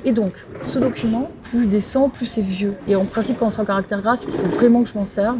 Et 0.05 0.13
donc, 0.13 0.33
ce 0.63 0.79
document, 0.79 1.29
plus 1.43 1.63
je 1.63 1.67
descends, 1.67 2.09
plus 2.09 2.25
c'est 2.25 2.41
vieux. 2.41 2.75
Et 2.87 2.95
en 2.95 3.05
principe, 3.05 3.37
quand 3.37 3.49
c'est 3.49 3.61
en 3.61 3.65
caractère 3.65 4.01
gras, 4.01 4.17
il 4.25 4.33
faut 4.33 4.47
vraiment 4.47 4.83
que 4.83 4.89
je 4.89 4.95
m'en 4.95 5.05
serve. 5.05 5.39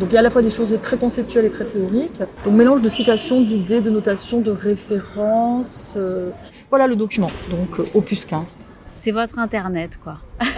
Donc 0.00 0.08
il 0.10 0.14
y 0.14 0.16
a 0.16 0.20
à 0.20 0.22
la 0.22 0.30
fois 0.30 0.42
des 0.42 0.50
choses 0.50 0.76
très 0.82 0.98
conceptuelles 0.98 1.44
et 1.44 1.50
très 1.50 1.64
théoriques. 1.64 2.18
Donc 2.44 2.54
mélange 2.54 2.82
de 2.82 2.88
citations, 2.88 3.40
d'idées, 3.40 3.80
de 3.80 3.90
notations, 3.90 4.40
de 4.40 4.50
références. 4.50 5.94
Euh, 5.96 6.30
voilà 6.68 6.86
le 6.86 6.96
document, 6.96 7.30
donc 7.50 7.78
euh, 7.78 7.84
opus 7.94 8.24
15. 8.24 8.54
C'est 8.98 9.10
votre 9.10 9.38
internet, 9.38 9.98
quoi. 10.02 10.18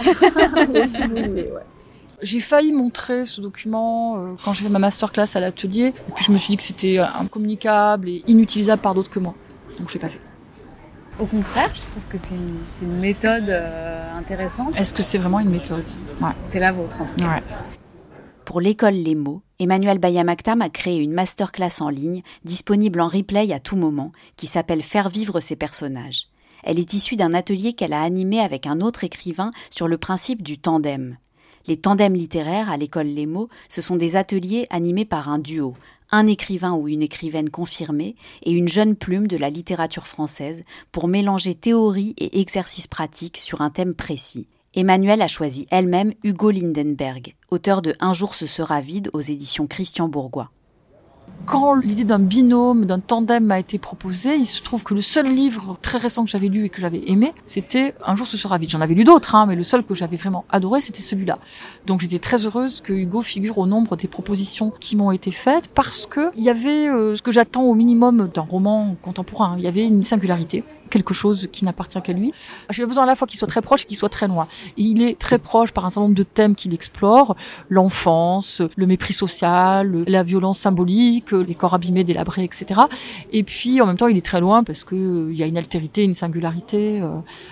J'ai 2.21 2.39
failli 2.39 2.71
montrer 2.71 3.25
ce 3.25 3.41
document 3.41 4.17
euh, 4.17 4.33
quand 4.43 4.51
j'ai 4.53 4.63
fait 4.63 4.71
ma 4.71 4.79
masterclass 4.79 5.27
à 5.35 5.39
l'atelier, 5.39 5.93
et 6.09 6.11
puis 6.15 6.25
je 6.25 6.31
me 6.31 6.39
suis 6.39 6.49
dit 6.49 6.57
que 6.57 6.63
c'était 6.63 6.97
incommunicable 6.97 8.09
et 8.09 8.23
inutilisable 8.25 8.81
par 8.81 8.95
d'autres 8.95 9.11
que 9.11 9.19
moi. 9.19 9.35
Donc 9.77 9.89
je 9.89 9.93
l'ai 9.93 9.99
pas 9.99 10.09
fait. 10.09 10.21
Au 11.19 11.25
contraire, 11.25 11.71
je 11.75 11.81
trouve 11.81 12.03
que 12.09 12.17
c'est 12.17 12.85
une, 12.85 12.99
méthode 12.99 13.49
euh, 13.49 14.17
intéressante. 14.17 14.75
Est-ce 14.79 14.93
que 14.93 15.03
c'est 15.03 15.17
vraiment 15.17 15.39
une 15.39 15.49
méthode? 15.49 15.85
Ouais. 16.21 16.29
C'est 16.47 16.59
la 16.59 16.71
vôtre, 16.71 17.01
en 17.01 17.05
tout 17.05 17.15
cas. 17.15 17.41
Pour 18.45 18.61
l'école 18.61 18.93
Les 18.93 19.15
mots, 19.15 19.41
Emmanuel 19.59 19.97
Bayamaktam 19.97 20.61
a 20.61 20.69
créé 20.69 20.99
une 20.99 21.11
masterclass 21.11 21.81
en 21.81 21.89
ligne, 21.89 22.21
disponible 22.45 23.01
en 23.01 23.07
replay 23.07 23.51
à 23.51 23.59
tout 23.59 23.75
moment, 23.75 24.11
qui 24.37 24.47
s'appelle 24.47 24.83
Faire 24.83 25.09
vivre 25.09 25.39
ses 25.39 25.55
personnages. 25.55 26.27
Elle 26.67 26.79
est 26.79 26.93
issue 26.93 27.15
d'un 27.15 27.33
atelier 27.33 27.71
qu'elle 27.71 27.93
a 27.93 28.01
animé 28.01 28.41
avec 28.41 28.67
un 28.67 28.81
autre 28.81 29.05
écrivain 29.05 29.51
sur 29.69 29.87
le 29.87 29.97
principe 29.97 30.43
du 30.43 30.57
tandem. 30.57 31.15
Les 31.65 31.77
tandems 31.77 32.13
littéraires 32.13 32.69
à 32.69 32.75
l'école 32.75 33.07
Les 33.07 33.25
Mots, 33.25 33.47
ce 33.69 33.81
sont 33.81 33.95
des 33.95 34.17
ateliers 34.17 34.67
animés 34.69 35.05
par 35.05 35.29
un 35.29 35.39
duo, 35.39 35.75
un 36.11 36.27
écrivain 36.27 36.73
ou 36.73 36.89
une 36.89 37.01
écrivaine 37.01 37.49
confirmée 37.49 38.17
et 38.43 38.51
une 38.51 38.67
jeune 38.67 38.97
plume 38.97 39.27
de 39.27 39.37
la 39.37 39.49
littérature 39.49 40.07
française 40.07 40.65
pour 40.91 41.07
mélanger 41.07 41.55
théorie 41.55 42.15
et 42.17 42.41
exercice 42.41 42.87
pratique 42.87 43.37
sur 43.37 43.61
un 43.61 43.69
thème 43.69 43.93
précis. 43.93 44.49
Emmanuelle 44.73 45.21
a 45.21 45.29
choisi 45.29 45.67
elle-même 45.71 46.13
Hugo 46.25 46.51
Lindenberg, 46.51 47.35
auteur 47.49 47.81
de 47.81 47.95
Un 48.01 48.13
jour 48.13 48.35
ce 48.35 48.45
sera 48.45 48.81
vide 48.81 49.09
aux 49.13 49.21
éditions 49.21 49.67
Christian 49.67 50.09
Bourgois 50.09 50.51
quand 51.47 51.75
l'idée 51.75 52.03
d'un 52.03 52.19
binôme, 52.19 52.85
d'un 52.85 52.99
tandem 52.99 53.45
m'a 53.45 53.57
été 53.57 53.77
proposée, 53.77 54.35
il 54.35 54.45
se 54.45 54.61
trouve 54.61 54.83
que 54.83 54.93
le 54.93 54.99
seul 54.99 55.33
livre 55.33 55.77
très 55.81 55.97
récent 55.97 56.25
que 56.25 56.29
j'avais 56.29 56.49
lu 56.49 56.65
et 56.65 56.69
que 56.69 56.81
j'avais 56.81 57.01
aimé, 57.07 57.33
c'était 57.45 57.95
Un 58.03 58.15
jour 58.15 58.27
ce 58.27 58.35
sera 58.35 58.57
vite. 58.57 58.69
J'en 58.69 58.81
avais 58.81 58.93
lu 58.93 59.05
d'autres, 59.05 59.33
hein, 59.33 59.45
mais 59.47 59.55
le 59.55 59.63
seul 59.63 59.83
que 59.83 59.95
j'avais 59.95 60.17
vraiment 60.17 60.43
adoré, 60.49 60.81
c'était 60.81 61.01
celui-là. 61.01 61.39
Donc 61.85 62.01
j'étais 62.01 62.19
très 62.19 62.45
heureuse 62.45 62.81
que 62.81 62.91
Hugo 62.91 63.21
figure 63.21 63.57
au 63.59 63.65
nombre 63.65 63.95
des 63.95 64.09
propositions 64.09 64.73
qui 64.81 64.97
m'ont 64.97 65.11
été 65.11 65.31
faites 65.31 65.69
parce 65.69 66.05
que 66.05 66.31
il 66.35 66.43
y 66.43 66.49
avait 66.49 66.89
euh, 66.89 67.15
ce 67.15 67.21
que 67.21 67.31
j'attends 67.31 67.63
au 67.63 67.75
minimum 67.75 68.29
d'un 68.33 68.41
roman 68.41 68.97
contemporain. 69.01 69.55
Il 69.57 69.63
y 69.63 69.67
avait 69.67 69.87
une 69.87 70.03
singularité 70.03 70.65
quelque 70.87 71.13
chose 71.13 71.47
qui 71.51 71.65
n'appartient 71.65 72.01
qu'à 72.01 72.13
lui. 72.13 72.33
J'ai 72.69 72.85
besoin 72.85 73.03
à 73.03 73.07
la 73.07 73.15
fois 73.15 73.27
qu'il 73.27 73.37
soit 73.37 73.47
très 73.47 73.61
proche 73.61 73.83
et 73.83 73.85
qu'il 73.85 73.97
soit 73.97 74.09
très 74.09 74.27
loin. 74.27 74.47
il 74.77 75.01
est 75.01 75.17
très 75.19 75.39
proche 75.39 75.71
par 75.71 75.85
un 75.85 75.89
certain 75.89 76.01
nombre 76.01 76.15
de 76.15 76.23
thèmes 76.23 76.55
qu'il 76.55 76.73
explore, 76.73 77.35
l'enfance, 77.69 78.61
le 78.75 78.85
mépris 78.85 79.13
social, 79.13 80.03
la 80.07 80.23
violence 80.23 80.59
symbolique, 80.59 81.31
les 81.31 81.55
corps 81.55 81.73
abîmés, 81.73 82.03
délabrés, 82.03 82.43
etc. 82.43 82.81
Et 83.31 83.43
puis 83.43 83.81
en 83.81 83.85
même 83.85 83.97
temps, 83.97 84.07
il 84.07 84.17
est 84.17 84.25
très 84.25 84.39
loin 84.39 84.63
parce 84.63 84.83
que 84.83 84.95
euh, 84.95 85.31
il 85.31 85.37
y 85.37 85.43
a 85.43 85.47
une 85.47 85.57
altérité, 85.57 86.03
une 86.03 86.15
singularité. 86.15 87.01
Euh. 87.01 87.09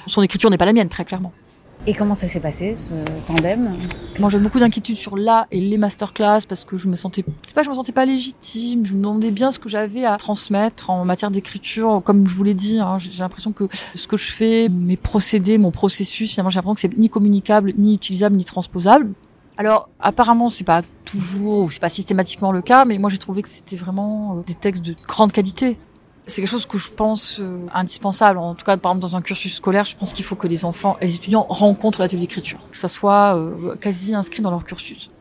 Son 0.08 0.22
écriture 0.22 0.50
n'est 0.50 0.58
pas 0.58 0.66
la 0.66 0.74
mienne, 0.74 0.90
très 0.90 1.06
clairement. 1.06 1.32
Et 1.88 1.94
comment 1.94 2.16
ça 2.16 2.26
s'est 2.26 2.40
passé, 2.40 2.76
ce 2.76 2.96
tandem? 3.28 3.74
Moi, 4.18 4.30
j'avais 4.32 4.44
beaucoup 4.44 4.60
d'inquiétudes 4.60 4.98
sur 4.98 5.18
là 5.18 5.46
et 5.52 5.62
les 5.62 5.78
masterclass 5.78 6.42
parce 6.50 6.66
que 6.66 6.78
je 6.78 6.88
me 6.88 6.96
sentais, 6.96 7.24
c'est 7.46 7.54
pas, 7.54 7.62
je 7.62 7.70
me 7.70 7.76
sentais 7.76 7.92
pas 7.92 8.06
légitime. 8.06 8.88
Je 8.88 8.94
me 8.94 9.04
demandais 9.04 9.30
bien 9.30 9.52
ce 9.52 9.60
que 9.60 9.70
j'avais 9.70 10.04
à 10.04 10.18
transmettre 10.18 10.90
en 10.90 11.06
matière 11.06 11.30
d'écriture. 11.30 12.02
Comme 12.04 12.28
je 12.28 12.34
vous 12.34 12.44
l'ai 12.44 12.56
dit, 12.56 12.80
hein, 12.80 12.98
j'ai 12.98 13.20
l'impression 13.20 13.52
que 13.52 13.66
ce 13.94 14.08
que 14.08 14.18
je 14.18 14.32
fais, 14.32 14.68
mes 14.68 14.98
procédés, 14.98 15.60
mon 15.60 15.70
processus, 15.70 16.32
finalement, 16.32 16.50
j'ai 16.50 16.56
l'impression 16.56 16.74
que 16.74 16.82
c'est 16.82 16.98
ni 16.98 17.08
communicable, 17.08 17.72
ni 17.78 17.94
utilisable, 17.94 18.36
ni 18.36 18.46
transposable. 18.46 19.12
Alors, 19.58 19.90
apparemment, 20.00 20.50
c'est 20.50 20.64
pas 20.64 20.82
toujours, 21.06 21.66
ou 21.66 21.72
c'est 21.72 21.80
pas 21.80 21.90
systématiquement 21.90 22.52
le 22.52 22.62
cas, 22.62 22.84
mais 22.86 22.98
moi 22.98 23.10
j'ai 23.10 23.20
trouvé 23.20 23.42
que 23.42 23.48
c'était 23.48 23.78
vraiment 23.78 24.38
euh, 24.38 24.42
des 24.46 24.56
textes 24.56 24.84
de 24.84 24.96
grande 25.08 25.32
qualité. 25.32 25.78
C'est 26.28 26.42
quelque 26.42 26.50
chose 26.50 26.66
que 26.66 26.78
je 26.78 26.90
pense 26.90 27.40
euh, 27.40 27.66
indispensable. 27.74 28.40
En 28.40 28.56
tout 28.56 28.66
cas, 28.66 28.78
par 28.78 28.94
exemple, 28.94 29.12
dans 29.12 29.16
un 29.16 29.22
cursus 29.22 29.56
scolaire, 29.56 29.86
je 29.86 29.96
pense 29.96 30.12
qu'il 30.12 30.26
faut 30.26 30.36
que 30.36 30.48
les 30.48 30.66
enfants 30.66 30.98
et 31.02 31.06
les 31.08 31.16
étudiants 31.16 31.46
rencontrent 31.48 32.00
l'atelier 32.00 32.22
d'écriture, 32.22 32.60
que 32.72 32.78
ça 32.78 32.88
soit 32.88 33.36
euh, 33.36 33.76
quasi 33.76 34.16
inscrit 34.16 34.42
dans 34.42 34.50
leur 34.50 34.64
cursus. 34.64 35.12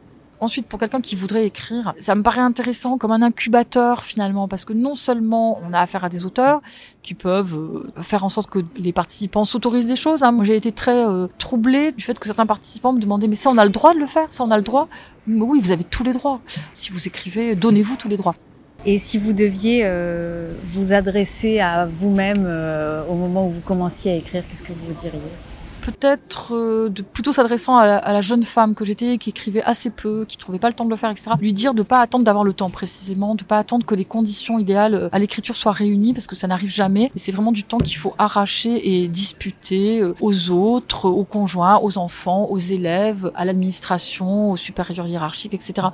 Ensuite, 0.40 0.66
pour 0.66 0.78
quelqu'un 0.78 1.00
qui 1.00 1.16
voudrait 1.16 1.46
écrire, 1.46 1.94
ça 1.96 2.14
me 2.14 2.22
paraît 2.22 2.40
intéressant 2.40 2.98
comme 2.98 3.12
un 3.12 3.22
incubateur 3.22 4.02
finalement, 4.02 4.48
parce 4.48 4.64
que 4.64 4.72
non 4.72 4.94
seulement 4.94 5.58
on 5.62 5.72
a 5.72 5.78
affaire 5.78 6.04
à 6.04 6.08
des 6.08 6.26
auteurs 6.26 6.60
qui 7.02 7.14
peuvent 7.14 7.54
euh, 7.54 8.02
faire 8.02 8.24
en 8.24 8.28
sorte 8.28 8.50
que 8.50 8.58
les 8.76 8.92
participants 8.92 9.44
s'autorisent 9.44 9.86
des 9.86 9.96
choses. 9.96 10.22
Hein. 10.22 10.32
Moi, 10.32 10.44
j'ai 10.44 10.56
été 10.56 10.72
très 10.72 11.06
euh, 11.06 11.28
troublée 11.38 11.92
du 11.92 12.04
fait 12.04 12.18
que 12.18 12.26
certains 12.26 12.46
participants 12.46 12.92
me 12.92 13.00
demandaient 13.00 13.28
mais 13.28 13.36
ça, 13.36 13.50
on 13.50 13.58
a 13.58 13.64
le 13.64 13.70
droit 13.70 13.94
de 13.94 14.00
le 14.00 14.06
faire, 14.06 14.30
ça, 14.32 14.44
on 14.44 14.50
a 14.50 14.56
le 14.56 14.62
droit? 14.62 14.88
Mais 15.26 15.40
oui, 15.40 15.60
vous 15.60 15.70
avez 15.70 15.84
tous 15.84 16.02
les 16.02 16.12
droits. 16.12 16.40
Si 16.74 16.92
vous 16.92 17.06
écrivez, 17.06 17.54
donnez-vous 17.54 17.96
tous 17.96 18.08
les 18.08 18.18
droits. 18.18 18.34
Et 18.87 18.99
si 18.99 19.16
vous 19.18 19.33
deviez 19.33 19.83
euh, 19.85 20.53
vous 20.64 20.92
adresser 20.92 21.61
à 21.61 21.87
vous-même 21.87 22.47
au 23.09 23.14
moment 23.14 23.47
où 23.47 23.51
vous 23.51 23.61
commenciez 23.62 24.12
à 24.12 24.16
écrire, 24.16 24.42
qu'est-ce 24.49 24.62
que 24.62 24.73
vous 24.73 24.92
diriez? 24.92 25.20
Peut-être 25.85 26.55
euh, 26.55 26.90
plutôt 27.12 27.33
s'adressant 27.33 27.77
à, 27.77 28.12
la 28.12 28.20
jeune 28.23 28.42
femme 28.42 28.75
que 28.75 28.85
j'étais, 28.87 29.18
qui 29.18 29.31
écrivait 29.31 29.62
assez 29.62 29.90
peu, 29.90 30.25
qui 30.27 30.38
trouvait 30.38 30.59
pas 30.59 30.68
le 30.68 30.75
temps 30.75 30.87
de 30.87 30.90
le 30.90 30.97
faire, 30.97 31.11
etc. 31.11 31.33
Lui 31.38 31.53
dire 31.53 31.75
de 31.75 31.83
pas 31.83 32.01
attendre 32.01 32.25
d'avoir 32.25 32.42
le 32.42 32.55
temps 32.55 32.70
précisément, 32.70 33.35
de 33.35 33.44
pas 33.44 33.59
attendre 33.59 33.85
que 33.85 33.94
les 33.94 34.07
conditions 34.07 34.59
idéales 34.59 34.94
euh, 34.94 35.09
à 35.12 35.18
l'écriture 35.18 35.57
soient 35.57 35.73
réunies 35.73 36.14
parce 36.14 36.27
que 36.27 36.37
ça 36.37 36.47
n'arrive 36.47 36.70
jamais. 36.70 37.11
Et 37.14 37.18
c'est 37.18 37.33
vraiment 37.33 37.53
du 37.53 37.64
temps 37.64 37.79
qu'il 37.79 37.99
faut 37.99 38.14
arracher 38.16 39.03
et 39.03 39.09
disputer 39.09 40.01
euh, 40.01 40.14
aux 40.23 40.51
autres, 40.51 41.11
aux 41.11 41.25
conjoints, 41.25 41.79
aux 41.83 41.99
enfants, 41.99 42.49
aux 42.51 42.59
élèves, 42.59 43.31
à 43.35 43.44
l'administration, 43.44 44.53
aux 44.53 44.57
supérieurs 44.57 45.07
hiérarchiques, 45.07 45.53
etc. 45.53 45.88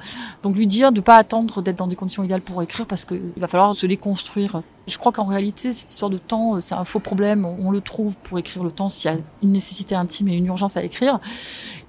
Donc 0.45 0.55
lui 0.55 0.69
dire 0.69 0.93
de 0.93 1.01
pas 1.01 1.17
attendre 1.17 1.63
d'être 1.63 1.79
dans 1.79 1.89
des 1.89 1.97
conditions 1.97 2.23
idéales 2.23 2.43
pour 2.43 2.63
écrire 2.63 2.87
parce 2.87 3.05
qu'il 3.05 3.33
va 3.37 3.49
falloir 3.49 3.75
se 3.75 3.87
les 3.87 3.97
construire 3.97 4.63
je 4.91 4.99
crois 4.99 5.13
qu'en 5.13 5.25
réalité, 5.25 5.73
cette 5.73 5.91
histoire 5.91 6.11
de 6.11 6.19
temps, 6.19 6.57
euh, 6.57 6.61
c'est 6.61 6.75
un 6.75 6.85
faux 6.85 7.01
problème. 7.01 7.45
On 7.45 7.71
le 7.71 7.81
trouve 7.81 8.17
pour 8.19 8.39
écrire 8.39 8.63
le 8.63 8.71
temps 8.71 8.89
s'il 8.89 9.11
y 9.11 9.15
a 9.15 9.19
une 9.43 9.53
nécessité 9.53 9.95
intime 9.95 10.29
et 10.29 10.37
une 10.37 10.47
urgence 10.47 10.77
à 10.77 10.83
écrire. 10.83 11.21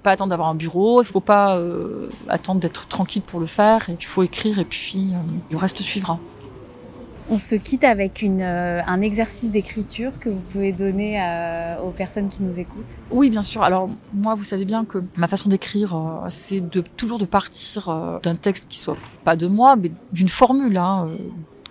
Pas 0.04 0.12
attendre 0.12 0.30
d'avoir 0.30 0.50
un 0.50 0.56
bureau, 0.56 1.02
il 1.02 1.06
faut 1.06 1.20
pas 1.20 1.58
euh, 1.58 2.10
attendre 2.30 2.60
d'être 2.60 2.88
tranquille 2.88 3.22
pour 3.22 3.40
le 3.40 3.48
faire. 3.48 3.90
Il 3.90 4.06
faut 4.06 4.24
écrire 4.24 4.60
et 4.60 4.66
puis 4.66 5.10
euh, 5.12 5.18
le 5.52 5.58
reste 5.58 5.82
suivra. 5.82 6.20
On 7.30 7.38
se 7.38 7.56
quitte 7.56 7.84
avec 7.84 8.22
une, 8.22 8.42
un 8.42 9.02
exercice 9.02 9.50
d'écriture 9.50 10.12
que 10.20 10.28
vous 10.28 10.42
pouvez 10.52 10.74
donner 10.74 11.18
aux 11.82 11.92
personnes 11.92 12.28
qui 12.28 12.44
nous 12.44 12.60
écoutent. 12.60 12.98
Oui, 13.10 13.30
bien 13.30 13.44
sûr. 13.44 13.64
Alors 13.64 13.90
moi, 14.14 14.36
vous 14.36 14.44
savez 14.44 14.66
bien 14.66 14.84
que 14.84 15.02
ma 15.16 15.30
façon 15.30 15.48
d'écrire, 15.48 15.98
c'est 16.28 16.60
de 16.60 16.82
toujours 16.82 17.20
de 17.20 17.26
partir 17.26 18.20
d'un 18.22 18.36
texte 18.36 18.68
qui 18.68 18.80
soit 18.80 18.98
pas 19.24 19.38
de 19.38 19.48
moi, 19.48 19.78
mais 19.78 19.92
d'une 20.12 20.28
formule. 20.28 20.76
Hein, 20.76 21.08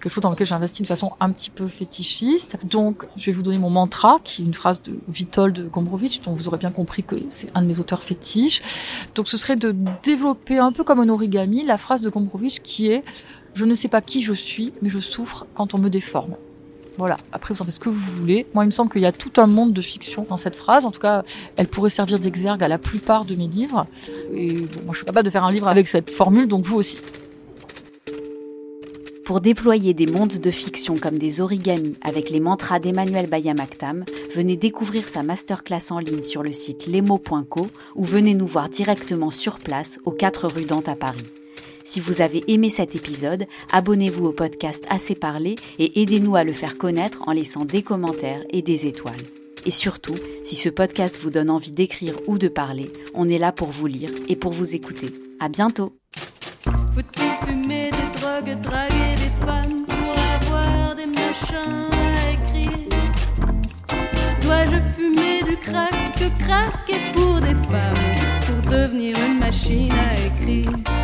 quelque 0.01 0.13
chose 0.13 0.23
dans 0.23 0.31
lequel 0.31 0.47
j'investis 0.47 0.83
de 0.83 0.87
façon 0.87 1.13
un 1.21 1.31
petit 1.31 1.51
peu 1.51 1.69
fétichiste. 1.69 2.59
Donc, 2.65 3.07
je 3.17 3.27
vais 3.27 3.33
vous 3.33 3.43
donner 3.43 3.59
mon 3.59 3.71
mantra, 3.71 4.19
qui 4.25 4.43
est 4.43 4.45
une 4.45 4.55
phrase 4.55 4.83
de 4.83 4.99
Witold 5.09 5.71
Gombrowicz, 5.71 6.21
dont 6.23 6.33
vous 6.33 6.49
aurez 6.49 6.59
bien 6.59 6.71
compris 6.71 7.03
que 7.03 7.17
c'est 7.29 7.51
un 7.55 7.63
de 7.63 7.67
mes 7.67 7.79
auteurs 7.79 8.03
fétiches. 8.03 8.63
Donc, 9.15 9.29
ce 9.29 9.37
serait 9.37 9.57
de 9.57 9.75
développer 10.03 10.59
un 10.59 10.73
peu 10.73 10.85
comme 10.85 11.01
un 11.01 11.09
origami 11.09 11.65
la 11.65 11.79
phrase 11.79 12.03
de 12.03 12.11
Gombrowicz 12.11 12.59
qui 12.61 12.89
est 12.89 13.05
je 13.55 13.65
ne 13.65 13.75
sais 13.75 13.89
pas 13.89 14.01
qui 14.01 14.23
je 14.23 14.33
suis, 14.33 14.73
mais 14.81 14.89
je 14.89 15.01
souffre 15.01 15.47
quand 15.55 15.75
on 15.75 15.79
me 15.79 15.89
déforme. 15.89 16.37
Voilà, 16.99 17.17
après 17.33 17.55
vous 17.55 17.63
en 17.63 17.65
faites 17.65 17.75
ce 17.75 17.81
que 17.81 17.89
vous 17.89 18.13
voulez. 18.13 18.47
Moi, 18.55 18.65
il 18.65 18.67
me 18.67 18.73
semble 18.73 18.91
qu'il 18.91 19.01
y 19.01 19.07
a 19.07 19.13
tout 19.13 19.33
un 19.39 19.47
monde 19.47 19.73
de 19.73 19.81
fiction 19.81 20.27
dans 20.29 20.37
cette 20.37 20.57
phrase. 20.57 20.85
En 20.85 20.91
tout 20.91 21.01
cas, 21.01 21.25
elle 21.57 21.67
pourrait 21.67 21.91
servir 21.91 22.19
d'exergue 22.19 22.63
à 22.63 22.69
la 22.69 22.79
plupart 22.79 23.25
de 23.25 23.35
mes 23.35 23.49
livres. 23.49 23.87
Et 24.35 24.53
moi, 24.85 24.93
je 24.93 24.97
suis 24.97 25.07
capable 25.07 25.25
de 25.25 25.31
faire 25.31 25.45
un 25.45 25.53
livre 25.53 25.69
avec 25.69 25.89
cette 25.89 26.11
formule, 26.11 26.47
donc 26.47 26.65
vous 26.65 26.77
aussi. 26.77 26.99
Pour 29.31 29.41
déployer 29.41 29.95
des 29.95 30.09
mondes 30.09 30.41
de 30.41 30.51
fiction 30.51 30.97
comme 30.99 31.17
des 31.17 31.41
origamis 31.41 31.95
avec 32.01 32.31
les 32.31 32.41
mantras 32.41 32.81
d'Emmanuel 32.81 33.29
Bayamaktam, 33.29 34.05
venez 34.35 34.57
découvrir 34.57 35.07
sa 35.07 35.23
masterclass 35.23 35.93
en 35.93 36.01
ligne 36.01 36.23
sur 36.23 36.43
le 36.43 36.51
site 36.51 36.89
lemo.co 36.89 37.69
ou 37.95 38.05
venez 38.05 38.35
nous 38.35 38.49
voir 38.49 38.69
directement 38.69 39.31
sur 39.31 39.61
place 39.61 40.01
aux 40.05 40.11
4 40.11 40.49
rue 40.49 40.65
Dante 40.65 40.89
à 40.89 40.97
Paris. 40.97 41.27
Si 41.85 42.01
vous 42.01 42.23
avez 42.23 42.43
aimé 42.49 42.71
cet 42.71 42.97
épisode, 42.97 43.47
abonnez-vous 43.71 44.27
au 44.27 44.33
podcast 44.33 44.83
Assez 44.91 45.15
Parlé 45.15 45.55
et 45.79 46.03
aidez-nous 46.03 46.35
à 46.35 46.43
le 46.43 46.53
faire 46.53 46.77
connaître 46.77 47.23
en 47.29 47.33
laissant 47.33 47.65
des 47.65 47.85
commentaires 47.85 48.43
et 48.51 48.63
des 48.63 48.87
étoiles. 48.87 49.15
Et 49.65 49.71
surtout, 49.71 50.17
si 50.43 50.57
ce 50.57 50.69
podcast 50.69 51.17
vous 51.23 51.31
donne 51.31 51.51
envie 51.51 51.71
d'écrire 51.71 52.17
ou 52.27 52.37
de 52.37 52.49
parler, 52.49 52.91
on 53.15 53.29
est 53.29 53.39
là 53.39 53.53
pour 53.53 53.69
vous 53.69 53.87
lire 53.87 54.11
et 54.27 54.35
pour 54.35 54.51
vous 54.51 54.75
écouter. 54.75 55.15
À 55.39 55.49
bientôt! 55.49 55.93
Machine 69.51 69.91
à 69.91 70.13
écrire 70.27 71.00